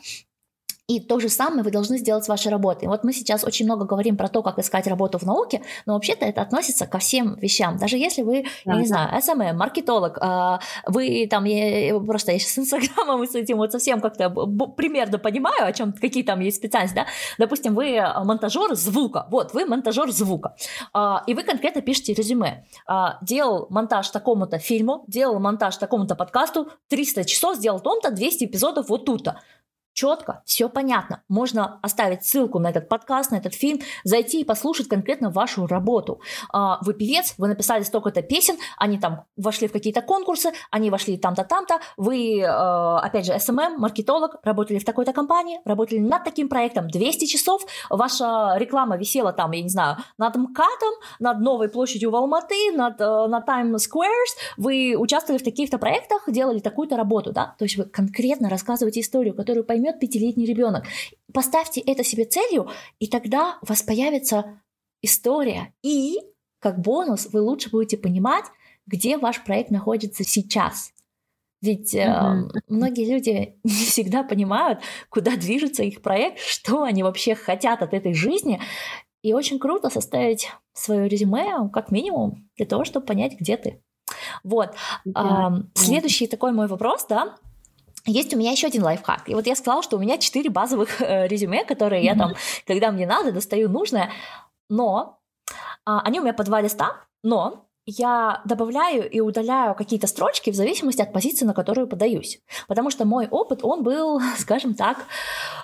[0.88, 2.88] И то же самое вы должны сделать с вашей работой.
[2.88, 6.24] Вот мы сейчас очень много говорим про то, как искать работу в науке, но вообще-то
[6.24, 7.77] это относится ко всем вещам.
[7.77, 12.38] Даже если вы, да, я не знаю, SMM, маркетолог, а, вы там, я, просто я
[12.38, 16.40] сейчас с Инстаграмом и с этим вот совсем как-то примерно понимаю, о чем, какие там
[16.40, 17.07] есть специальности, да.
[17.37, 20.57] Допустим, вы монтажер звука, вот, вы монтажер звука,
[20.94, 22.64] а, и вы конкретно пишете резюме.
[22.87, 28.88] А, делал монтаж такому-то фильму, делал монтаж такому-то подкасту, 300 часов, сделал том-то, 200 эпизодов
[28.88, 29.42] вот тут-то
[29.99, 31.23] четко, все понятно.
[31.29, 36.21] Можно оставить ссылку на этот подкаст, на этот фильм, зайти и послушать конкретно вашу работу.
[36.53, 41.17] А, вы певец, вы написали столько-то песен, они там вошли в какие-то конкурсы, они вошли
[41.17, 46.49] там-то, там-то, вы, а, опять же, SMM, маркетолог, работали в такой-то компании, работали над таким
[46.49, 52.13] проектом 200 часов, ваша реклама висела там, я не знаю, над МКАДом, над новой площадью
[52.13, 57.33] в Алматы, над, э, на Times Squares, вы участвовали в таких-то проектах, делали такую-то работу,
[57.33, 60.85] да, то есть вы конкретно рассказываете историю, которую поймет пятилетний ребенок.
[61.33, 64.61] Поставьте это себе целью, и тогда у вас появится
[65.03, 65.74] история.
[65.83, 66.18] И,
[66.61, 68.44] как бонус, вы лучше будете понимать,
[68.87, 70.92] где ваш проект находится сейчас.
[71.61, 72.51] Ведь mm-hmm.
[72.55, 77.94] э, многие люди не всегда понимают, куда движется их проект, что они вообще хотят от
[77.94, 78.61] этой жизни.
[79.22, 83.83] И очень круто составить свое резюме, как минимум, для того, чтобы понять, где ты.
[84.44, 84.74] Вот.
[85.07, 85.59] Yeah.
[85.59, 87.37] Э, следующий такой мой вопрос, да,
[88.11, 89.29] есть у меня еще один лайфхак.
[89.29, 92.05] И вот я сказала, что у меня четыре базовых э, резюме, которые mm-hmm.
[92.05, 92.35] я там,
[92.66, 94.11] когда мне надо, достаю нужное.
[94.68, 95.21] Но
[95.85, 100.55] а, они у меня по два листа, но я добавляю и удаляю какие-то строчки в
[100.55, 102.38] зависимости от позиции, на которую подаюсь.
[102.66, 104.98] Потому что мой опыт, он был, скажем так,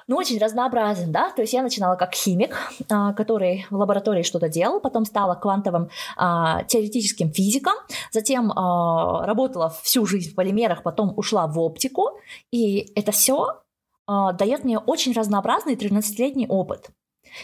[0.06, 2.56] ну, очень разнообразен, да, то есть я начинала как химик,
[2.90, 7.74] а, который в лаборатории что-то делал, потом стала квантовым а, теоретическим физиком,
[8.10, 12.18] затем а, работала всю жизнь в полимерах, потом ушла в оптику,
[12.50, 13.60] и это все
[14.06, 16.90] дает мне очень разнообразный 13-летний опыт.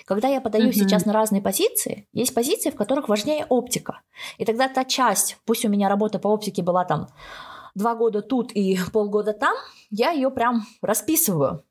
[0.05, 0.72] Когда я подаю uh-huh.
[0.72, 4.00] сейчас на разные позиции, есть позиции, в которых важнее оптика.
[4.38, 7.09] И тогда та часть, пусть у меня работа по оптике была там
[7.74, 9.55] два года тут и полгода там,
[9.90, 11.64] я ее прям расписываю.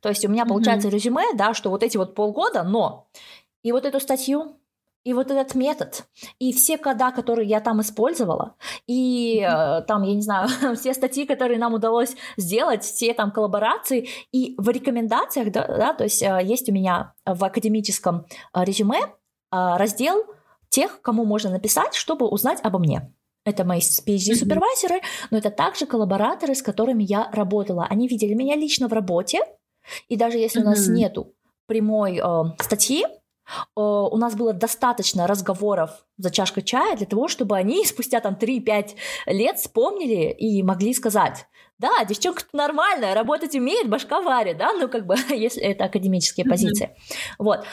[0.00, 0.92] То есть у меня получается uh-huh.
[0.92, 3.08] резюме, да, что вот эти вот полгода, но
[3.62, 4.56] и вот эту статью
[5.06, 6.04] и вот этот метод,
[6.40, 8.56] и все кода, которые я там использовала,
[8.88, 14.08] и э, там, я не знаю, все статьи, которые нам удалось сделать, все там коллаборации,
[14.32, 18.98] и в рекомендациях, да, да то есть э, есть у меня в академическом э, резюме
[18.98, 19.06] э,
[19.50, 20.24] раздел
[20.70, 23.14] тех, кому можно написать, чтобы узнать обо мне.
[23.44, 27.86] Это мои PhD-супервайзеры, но это также коллабораторы, с которыми я работала.
[27.88, 29.38] Они видели меня лично в работе,
[30.08, 31.32] и даже если у нас нету
[31.68, 33.04] прямой э, статьи,
[33.74, 38.96] у нас было достаточно разговоров за чашкой чая для того, чтобы они спустя там 3-5
[39.26, 41.46] лет вспомнили и могли сказать,
[41.78, 46.96] да, девчонка нормальная, работать умеет, башка варит, да, ну как бы, если это академические позиции.
[46.96, 47.34] Mm-hmm.
[47.38, 47.64] Вот.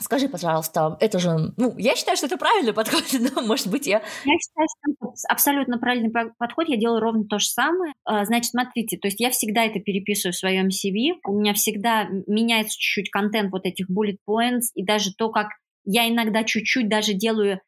[0.00, 4.02] Скажи, пожалуйста, это же, ну, я считаю, что это правильный подход, но, может быть, я...
[4.24, 7.92] Я считаю, что это абсолютно правильный подход, я делаю ровно то же самое.
[8.04, 12.06] А, значит, смотрите, то есть я всегда это переписываю в своем CV, у меня всегда
[12.26, 15.48] меняется чуть-чуть контент вот этих bullet points, и даже то, как
[15.84, 17.60] я иногда чуть-чуть даже делаю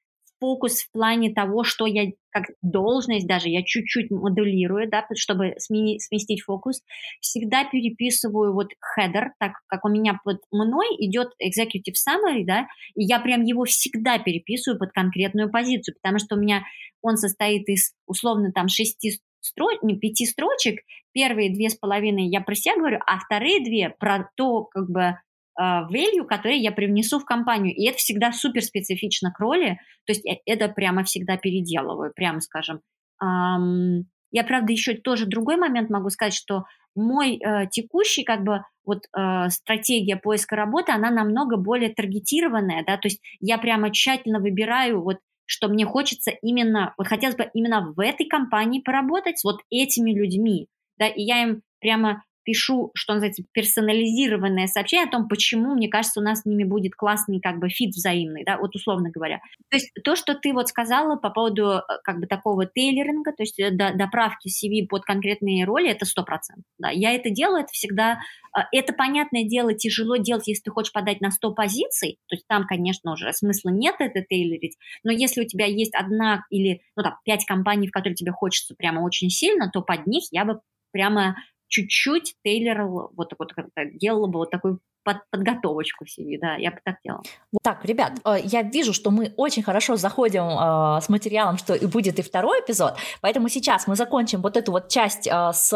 [0.43, 6.01] фокус в плане того, что я как должность даже, я чуть-чуть моделирую, да, чтобы смени,
[6.01, 6.81] сместить фокус,
[7.21, 13.05] всегда переписываю вот header, так как у меня под мной идет executive summary, да, и
[13.05, 16.65] я прям его всегда переписываю под конкретную позицию, потому что у меня
[17.03, 20.81] он состоит из условно там шести строч, не, пяти строчек,
[21.13, 25.19] первые две с половиной я про себя говорю, а вторые две про то, как бы,
[25.61, 27.75] value, который я привнесу в компанию.
[27.75, 29.79] И это всегда супер специфично к роли.
[30.07, 32.81] То есть это прямо всегда переделываю, прямо скажем.
[33.21, 39.05] Я, правда, еще тоже другой момент могу сказать, что мой э, текущий, как бы, вот
[39.17, 45.03] э, стратегия поиска работы, она намного более таргетированная, да, то есть я прямо тщательно выбираю
[45.03, 49.61] вот что мне хочется именно, вот хотелось бы именно в этой компании поработать с вот
[49.71, 55.75] этими людьми, да, и я им прямо пишу, что называется, персонализированное сообщение о том, почему,
[55.75, 59.11] мне кажется, у нас с ними будет классный как бы фит взаимный, да, вот условно
[59.11, 59.41] говоря.
[59.71, 63.43] То есть то, что ты вот сказала по поводу э, как бы такого тейлеринга, то
[63.43, 66.91] есть э, до, доправки CV под конкретные роли, это сто процентов, да.
[66.91, 68.21] Я это делаю, это всегда,
[68.57, 72.47] э, это, понятное дело, тяжело делать, если ты хочешь подать на 100 позиций, то есть
[72.47, 77.03] там, конечно, уже смысла нет это тейлерить, но если у тебя есть одна или, ну
[77.03, 80.61] там, пять компаний, в которые тебе хочется прямо очень сильно, то под них я бы
[80.93, 81.37] прямо
[81.73, 83.49] чуть-чуть тейлерил, вот, вот
[83.95, 87.23] делала бы вот такую под подготовочку себе, да, я бы так делала.
[87.65, 91.87] Так, ребят, э, я вижу, что мы очень хорошо заходим э, с материалом, что и
[91.87, 95.73] будет и второй эпизод, поэтому сейчас мы закончим вот эту вот часть э, с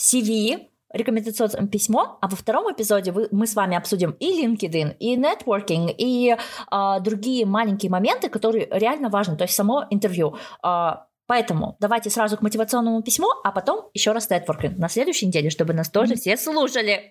[0.00, 5.16] CV, рекомендационное письмо, а во втором эпизоде вы, мы с вами обсудим и LinkedIn, и
[5.16, 10.36] networking, и э, другие маленькие моменты, которые реально важны, то есть само интервью.
[10.64, 10.92] Э,
[11.32, 15.72] Поэтому давайте сразу к мотивационному письму, а потом еще раз нетворкинг на следующей неделе, чтобы
[15.72, 17.10] нас тоже все слушали.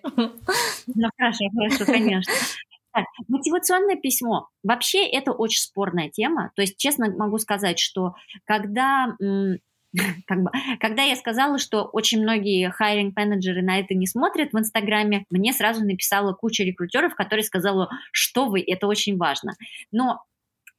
[0.86, 2.32] Ну, хорошо, хорошо, конечно.
[2.92, 4.46] Так, мотивационное письмо.
[4.62, 6.52] Вообще это очень спорная тема.
[6.54, 8.14] То есть, честно могу сказать, что
[8.44, 9.16] когда
[10.26, 14.58] как бы, когда я сказала, что очень многие хайринг менеджеры на это не смотрят в
[14.58, 19.54] Инстаграме, мне сразу написала куча рекрутеров, которые сказали, что вы, это очень важно.
[19.90, 20.22] Но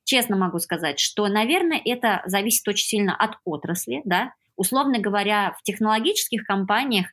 [0.04, 4.34] честно могу сказать, что, наверное, это зависит очень сильно от отрасли, да.
[4.56, 7.08] Условно говоря, в технологических компаниях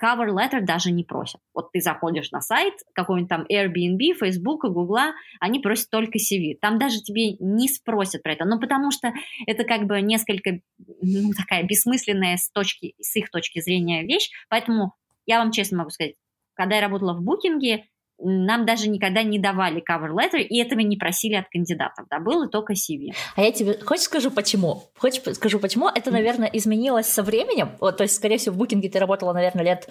[0.00, 1.40] cover letter даже не просят.
[1.54, 6.56] Вот ты заходишь на сайт какой-нибудь там Airbnb, Facebook, Google, они просят только CV.
[6.60, 9.12] Там даже тебе не спросят про это, ну потому что
[9.46, 10.60] это как бы несколько,
[11.02, 14.94] ну такая бессмысленная с, точки, с их точки зрения вещь, поэтому
[15.26, 16.14] я вам честно могу сказать,
[16.54, 17.84] когда я работала в букинге,
[18.18, 22.48] нам даже никогда не давали cover letter, и этого не просили от кандидатов, да, было
[22.48, 23.12] только CV.
[23.36, 24.84] А я тебе, хочешь скажу почему?
[24.98, 25.88] Хочешь скажу почему?
[25.88, 29.64] Это, наверное, изменилось со временем, вот, то есть, скорее всего, в букинге ты работала, наверное,
[29.64, 29.88] лет,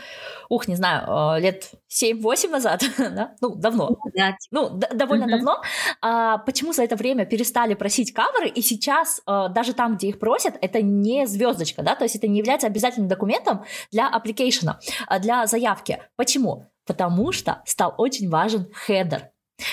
[0.50, 4.36] ух, не знаю, э, лет 7-8 назад, да, ну, давно, да.
[4.52, 5.30] ну, довольно mm-hmm.
[5.30, 5.62] давно.
[6.02, 10.20] А, почему за это время перестали просить каверы, и сейчас а, даже там, где их
[10.20, 14.74] просят, это не звездочка, да, то есть это не является обязательным документом для application,
[15.20, 16.00] для заявки.
[16.16, 16.66] Почему?
[16.88, 19.30] Потому что стал очень важен header.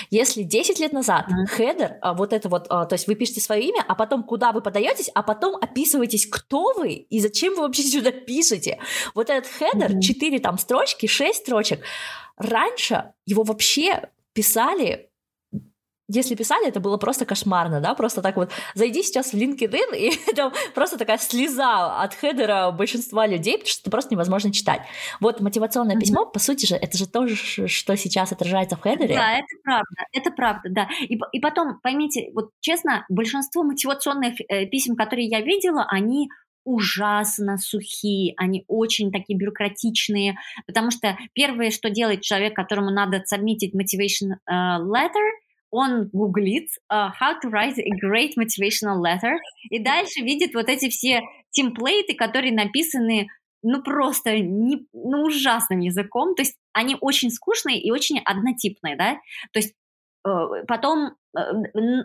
[0.09, 1.45] Если 10 лет назад mm-hmm.
[1.47, 4.51] header, а, вот это вот, а, то есть вы пишете свое имя, а потом куда
[4.51, 8.79] вы подаетесь, а потом описываетесь, кто вы и зачем вы вообще сюда пишете.
[9.13, 10.01] Вот этот header, mm-hmm.
[10.01, 11.81] 4 там строчки, 6 строчек,
[12.37, 15.09] раньше его вообще писали
[16.07, 20.11] если писали, это было просто кошмарно, да, просто так вот, зайди сейчас в LinkedIn, и
[20.31, 24.81] это просто такая слеза от header а большинства людей, потому что это просто невозможно читать.
[25.19, 25.99] Вот мотивационное mm-hmm.
[25.99, 29.15] письмо, по сути же, это же тоже, что сейчас отражается в хедере.
[29.15, 30.89] Да, это правда, это правда, да.
[31.01, 36.29] И, и потом, поймите, вот честно, большинство мотивационных э, писем, которые я видела, они
[36.65, 40.35] ужасно сухие, они очень такие бюрократичные,
[40.65, 45.29] потому что первое, что делает человек, которому надо submitить motivation uh, letter–
[45.75, 49.35] он гуглит uh, how to write a great motivational letter,
[49.69, 51.21] и дальше видит вот эти все
[51.51, 53.27] темплейты, которые написаны
[53.67, 59.15] ну просто не, ну, ужасным языком, то есть они очень скучные и очень однотипные, да,
[59.51, 59.73] то есть
[60.25, 60.29] э,
[60.67, 61.39] потом, э,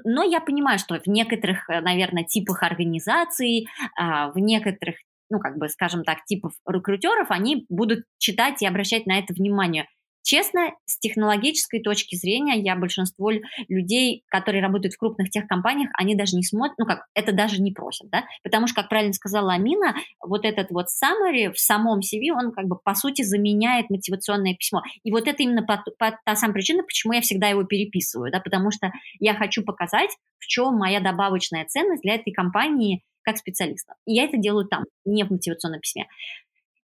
[0.04, 4.02] но я понимаю, что в некоторых, наверное, типах организаций, э,
[4.32, 4.96] в некоторых,
[5.28, 9.86] ну как бы, скажем так, типов рекрутеров, они будут читать и обращать на это внимание–
[10.30, 13.32] Честно, с технологической точки зрения, я большинство
[13.66, 17.72] людей, которые работают в крупных техкомпаниях, они даже не смотрят, ну как, это даже не
[17.72, 22.30] просят, да, потому что, как правильно сказала Амина, вот этот вот summary в самом CV,
[22.30, 24.82] он как бы по сути заменяет мотивационное письмо.
[25.02, 28.38] И вот это именно по, по, та самая причина, почему я всегда его переписываю, да,
[28.38, 33.94] потому что я хочу показать, в чем моя добавочная ценность для этой компании как специалиста.
[34.06, 36.06] И я это делаю там, не в мотивационном письме.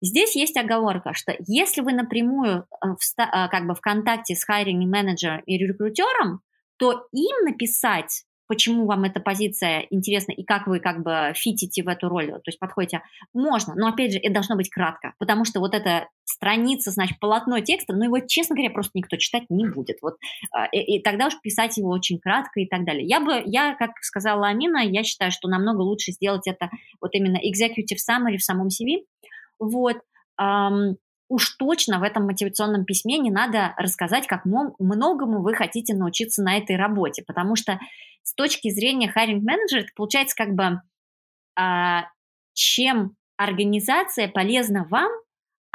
[0.01, 4.47] Здесь есть оговорка, что если вы напрямую э, в, э, как бы в контакте с
[4.47, 6.41] hiring менеджером и рекрутером,
[6.77, 11.87] то им написать почему вам эта позиция интересна и как вы как бы фитите в
[11.87, 13.01] эту роль, то есть подходите,
[13.33, 17.59] можно, но опять же, это должно быть кратко, потому что вот эта страница, значит, полотно
[17.59, 20.15] текста, ну его, честно говоря, просто никто читать не будет, вот,
[20.51, 23.05] а, и, и тогда уж писать его очень кратко и так далее.
[23.07, 26.69] Я бы, я, как сказала Амина, я считаю, что намного лучше сделать это
[27.01, 29.05] вот именно executive summary в самом CV,
[29.59, 29.97] вот.
[30.39, 30.95] Um,
[31.27, 36.57] уж точно в этом мотивационном письме не надо рассказать, как многому вы хотите научиться на
[36.57, 37.79] этой работе, потому что
[38.23, 40.81] с точки зрения hiring менеджера это получается как бы
[41.57, 42.05] а,
[42.53, 45.11] чем организация полезна вам,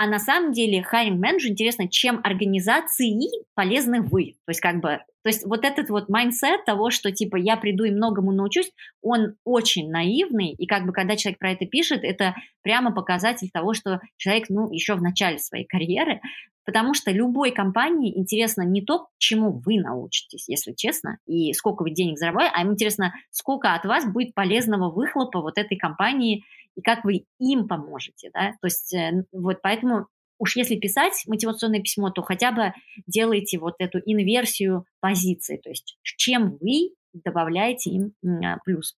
[0.01, 4.37] а на самом деле hiring менеджеру интересно, чем организации полезны вы.
[4.47, 7.85] То есть как бы то есть вот этот вот mindset того, что типа я приду
[7.85, 8.73] и многому научусь,
[9.03, 13.75] он очень наивный, и как бы когда человек про это пишет, это прямо показатель того,
[13.75, 16.23] что человек, ну, еще в начале своей карьеры,
[16.65, 21.91] потому что любой компании интересно не то, чему вы научитесь, если честно, и сколько вы
[21.91, 26.45] денег зарабатываете, а им интересно, сколько от вас будет полезного выхлопа вот этой компании,
[26.81, 30.07] и как вы им поможете, да, то есть э, вот поэтому
[30.39, 32.73] уж если писать мотивационное письмо, то хотя бы
[33.07, 38.15] делайте вот эту инверсию позиции, то есть чем вы добавляете им
[38.45, 38.97] а, плюс,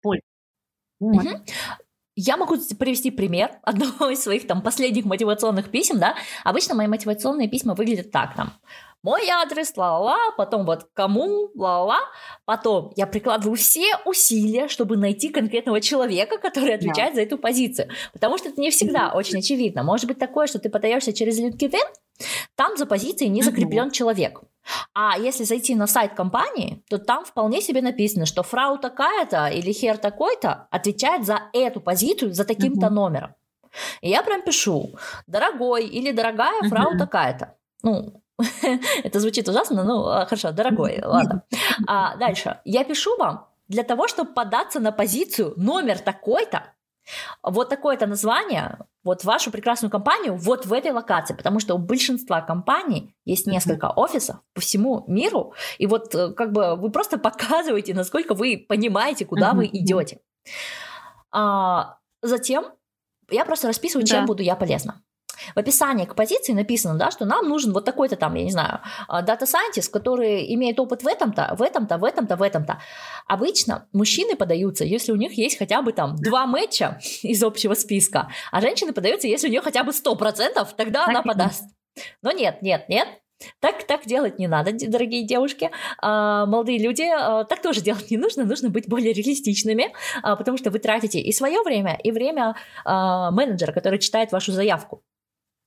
[0.00, 0.22] пользу.
[1.00, 1.24] Вот.
[1.24, 1.44] Угу.
[2.16, 6.14] Я могу привести пример одного из своих там последних мотивационных писем, да.
[6.44, 8.52] Обычно мои мотивационные письма выглядят так там
[9.02, 12.00] мой адрес, ла-ла-ла, потом вот кому, ла-ла-ла,
[12.44, 17.16] потом я прикладываю все усилия, чтобы найти конкретного человека, который отвечает да.
[17.16, 19.82] за эту позицию, потому что это не всегда очень очевидно.
[19.82, 21.80] Может быть такое, что ты подаешься через LinkedIn,
[22.54, 24.42] там за позицией не закреплен человек.
[24.94, 29.72] А если зайти на сайт компании, то там вполне себе написано, что фрау такая-то или
[29.72, 33.34] хер такой-то отвечает за эту позицию, за таким-то номером.
[34.00, 34.96] И я прям пишу,
[35.26, 37.56] дорогой или дорогая фрау такая-то.
[37.82, 38.22] Ну,
[39.04, 41.42] Это звучит ужасно, ну хорошо, дорогой, ладно.
[41.86, 42.60] А, дальше.
[42.64, 46.72] Я пишу вам для того, чтобы податься на позицию номер такой-то,
[47.42, 52.40] вот такое-то название, вот вашу прекрасную компанию вот в этой локации, потому что у большинства
[52.40, 57.94] компаний есть несколько офисов по всему миру, и вот э, как бы вы просто показываете,
[57.94, 60.20] насколько вы понимаете, куда вы идете.
[61.32, 62.66] А, затем
[63.30, 64.26] я просто расписываю, чем да.
[64.26, 65.02] буду я полезна.
[65.54, 68.80] В описании к позиции написано, да, что нам нужен вот такой-то там, я не знаю,
[69.08, 72.80] дата сайентист, который имеет опыт в этом-то, в этом-то, в этом-то, в этом-то.
[73.26, 78.30] Обычно мужчины подаются, если у них есть хотя бы там два матча из общего списка,
[78.50, 81.64] а женщины подаются, если у нее хотя бы 100%, тогда она подаст.
[82.22, 83.08] Но нет, нет, нет,
[83.60, 88.16] так, так делать не надо, дорогие девушки, а, молодые люди, а, так тоже делать не
[88.16, 92.54] нужно, нужно быть более реалистичными, а, потому что вы тратите и свое время, и время
[92.84, 95.02] а, менеджера, который читает вашу заявку.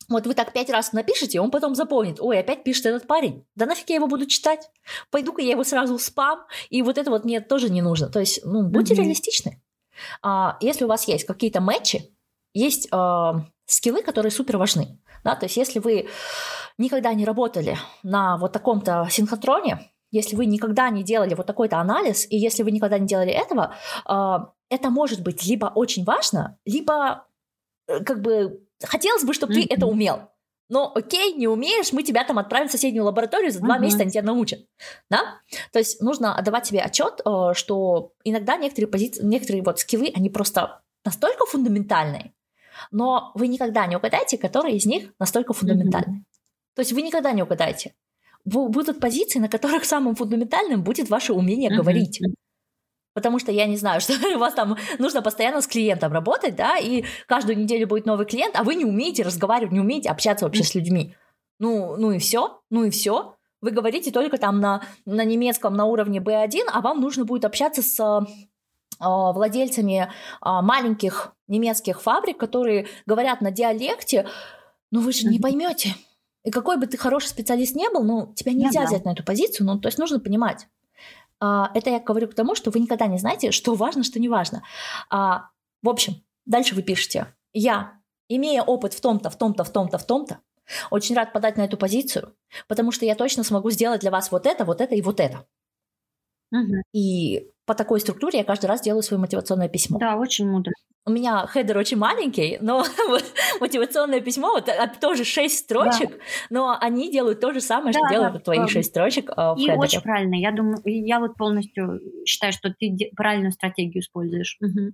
[0.10, 3.66] Вот вы так пять раз напишете, он потом запомнит, ой, опять пишет этот парень, да
[3.66, 4.70] нафиг я его буду читать,
[5.12, 8.10] пойду-ка я его сразу в спам, и вот это вот мне тоже не нужно.
[8.10, 8.97] То есть, ну, будьте mm-hmm.
[8.97, 9.62] реалистичны.
[10.22, 12.12] А, если у вас есть какие-то матчи,
[12.54, 14.99] есть а, скиллы, которые супер важны.
[15.24, 15.36] Да?
[15.36, 16.10] То есть, если вы
[16.78, 22.28] никогда не работали на вот таком-то синхотроне, если вы никогда не делали вот такой-то анализ,
[22.30, 23.76] и если вы никогда не делали этого,
[24.06, 27.26] а, это может быть либо очень важно, либо
[27.88, 29.68] э, как бы хотелось бы, чтобы mm-hmm.
[29.68, 30.30] ты это умел.
[30.70, 33.82] Но окей, не умеешь, мы тебя там отправим в соседнюю лабораторию, за два uh-huh.
[33.82, 34.62] месяца они тебя научат.
[35.10, 35.40] Да?
[35.72, 40.30] То есть нужно отдавать себе отчет, э, что иногда некоторые позиции, некоторые вот скиллы, они
[40.30, 42.34] просто настолько фундаментальные,
[42.92, 46.20] но вы никогда не угадаете, которые из них настолько фундаментальны.
[46.20, 46.76] Uh-huh.
[46.76, 47.94] То есть вы никогда не угадаете.
[48.46, 51.78] Будут позиции, на которых самым фундаментальным будет ваше умение uh-huh.
[51.78, 52.22] говорить
[53.14, 56.78] потому что я не знаю, что у вас там нужно постоянно с клиентом работать, да,
[56.78, 60.64] и каждую неделю будет новый клиент, а вы не умеете разговаривать, не умеете общаться вообще
[60.64, 61.16] с людьми.
[61.59, 63.36] Ну, ну и все, ну и все.
[63.61, 67.82] Вы говорите только там на, на немецком на уровне B1, а вам нужно будет общаться
[67.82, 68.26] с э,
[68.99, 70.07] владельцами э,
[70.41, 74.28] маленьких немецких фабрик, которые говорят на диалекте,
[74.91, 75.95] ну вы же не поймете.
[76.43, 79.24] И какой бы ты хороший специалист не был, ну, тебя нельзя yeah, взять на эту
[79.24, 80.68] позицию, ну, то есть нужно понимать.
[81.44, 84.30] А, это я говорю к тому, что вы никогда не знаете, что важно, что не
[84.30, 84.64] важно.
[85.10, 85.50] А,
[85.82, 87.36] в общем, дальше вы пишете.
[87.52, 90.39] Я, имея опыт в том-то, в том-то, в том-то, в том-то,
[90.89, 92.34] очень рад подать на эту позицию,
[92.70, 95.46] потому что я точно смогу сделать для вас вот это, вот это и вот это.
[96.54, 96.84] Угу.
[96.94, 99.99] И по такой структуре я каждый раз делаю свое мотивационное письмо.
[99.99, 100.74] Да, очень мудро.
[101.05, 102.86] У меня хедер очень маленький, но
[103.59, 106.18] мотивационное письмо, вот а, тоже шесть строчек, да.
[106.49, 109.57] но они делают то же самое, да, что да, делают твои шесть строчек а, в
[109.57, 109.80] И хедере.
[109.80, 110.36] очень правильно.
[110.36, 114.57] Я думаю, я вот полностью считаю, что ты правильную стратегию используешь.
[114.61, 114.93] Угу.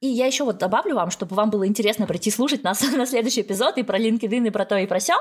[0.00, 3.42] И я еще вот добавлю вам, чтобы вам было интересно прийти слушать нас на следующий
[3.42, 5.16] эпизод и про LinkedIn, и про то, и про все,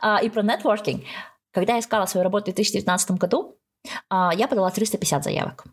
[0.00, 1.04] а, и про нетворкинг.
[1.52, 3.56] Когда я искала свою работу в 2019 году,
[4.10, 5.64] я подала 350 заявок.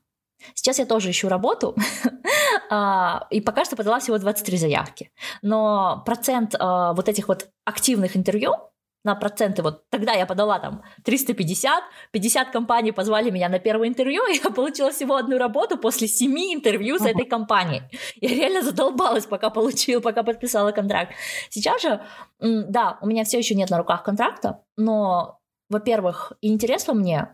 [0.53, 1.75] Сейчас я тоже ищу работу,
[2.69, 5.11] а, и пока что подала всего 23 заявки.
[5.41, 8.55] Но процент а, вот этих вот активных интервью
[9.03, 14.21] на проценты, вот тогда я подала там 350, 50 компаний позвали меня на первое интервью,
[14.27, 17.83] и я получила всего одну работу после семи интервью с этой компанией.
[18.21, 21.13] Я реально задолбалась, пока получила, пока подписала контракт.
[21.49, 22.01] Сейчас же,
[22.39, 25.39] да, у меня все еще нет на руках контракта, но,
[25.69, 27.27] во-первых, интерес во мне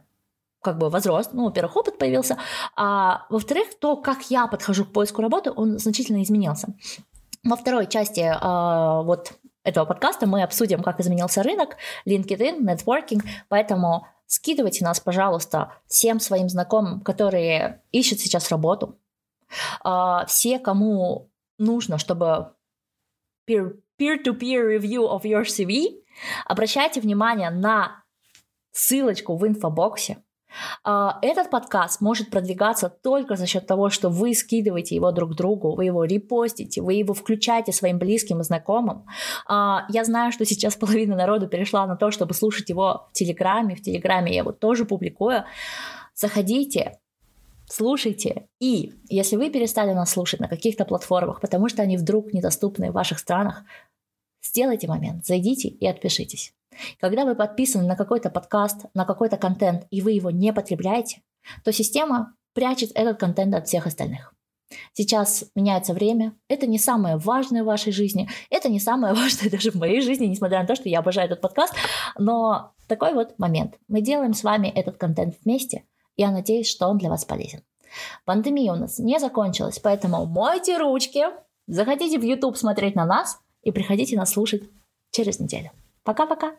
[0.62, 2.38] как бы возрос, ну, во-первых, опыт появился,
[2.76, 6.74] а во-вторых, то, как я подхожу к поиску работы, он значительно изменился.
[7.44, 9.34] Во второй части э, вот
[9.64, 16.50] этого подкаста мы обсудим, как изменился рынок, LinkedIn, networking, поэтому скидывайте нас, пожалуйста, всем своим
[16.50, 19.00] знакомым, которые ищут сейчас работу,
[19.86, 22.54] э, все, кому нужно, чтобы
[23.48, 26.04] peer-to-peer review of your CV,
[26.46, 28.04] обращайте внимание на
[28.72, 30.24] ссылочку в инфобоксе,
[30.84, 35.86] этот подкаст может продвигаться только за счет того, что вы скидываете его друг другу, вы
[35.86, 39.06] его репостите, вы его включаете своим близким и знакомым.
[39.48, 43.76] А, я знаю, что сейчас половина народу перешла на то, чтобы слушать его в Телеграме.
[43.76, 45.44] В Телеграме я его тоже публикую.
[46.16, 47.00] Заходите,
[47.68, 48.48] слушайте.
[48.60, 52.94] И если вы перестали нас слушать на каких-то платформах, потому что они вдруг недоступны в
[52.94, 53.64] ваших странах,
[54.42, 56.54] сделайте момент, зайдите и отпишитесь.
[57.00, 61.22] Когда вы подписаны на какой-то подкаст, на какой-то контент, и вы его не потребляете,
[61.64, 64.34] то система прячет этот контент от всех остальных.
[64.94, 69.72] Сейчас меняется время, это не самое важное в вашей жизни, это не самое важное даже
[69.72, 71.74] в моей жизни, несмотря на то, что я обожаю этот подкаст,
[72.18, 73.78] но такой вот момент.
[73.88, 75.86] Мы делаем с вами этот контент вместе,
[76.18, 77.64] я надеюсь, что он для вас полезен.
[78.26, 81.26] Пандемия у нас не закончилась, поэтому мойте ручки,
[81.68, 84.64] заходите в YouTube смотреть на нас и приходите нас слушать
[85.12, 85.72] через неделю.
[86.09, 86.55] Пока-пока.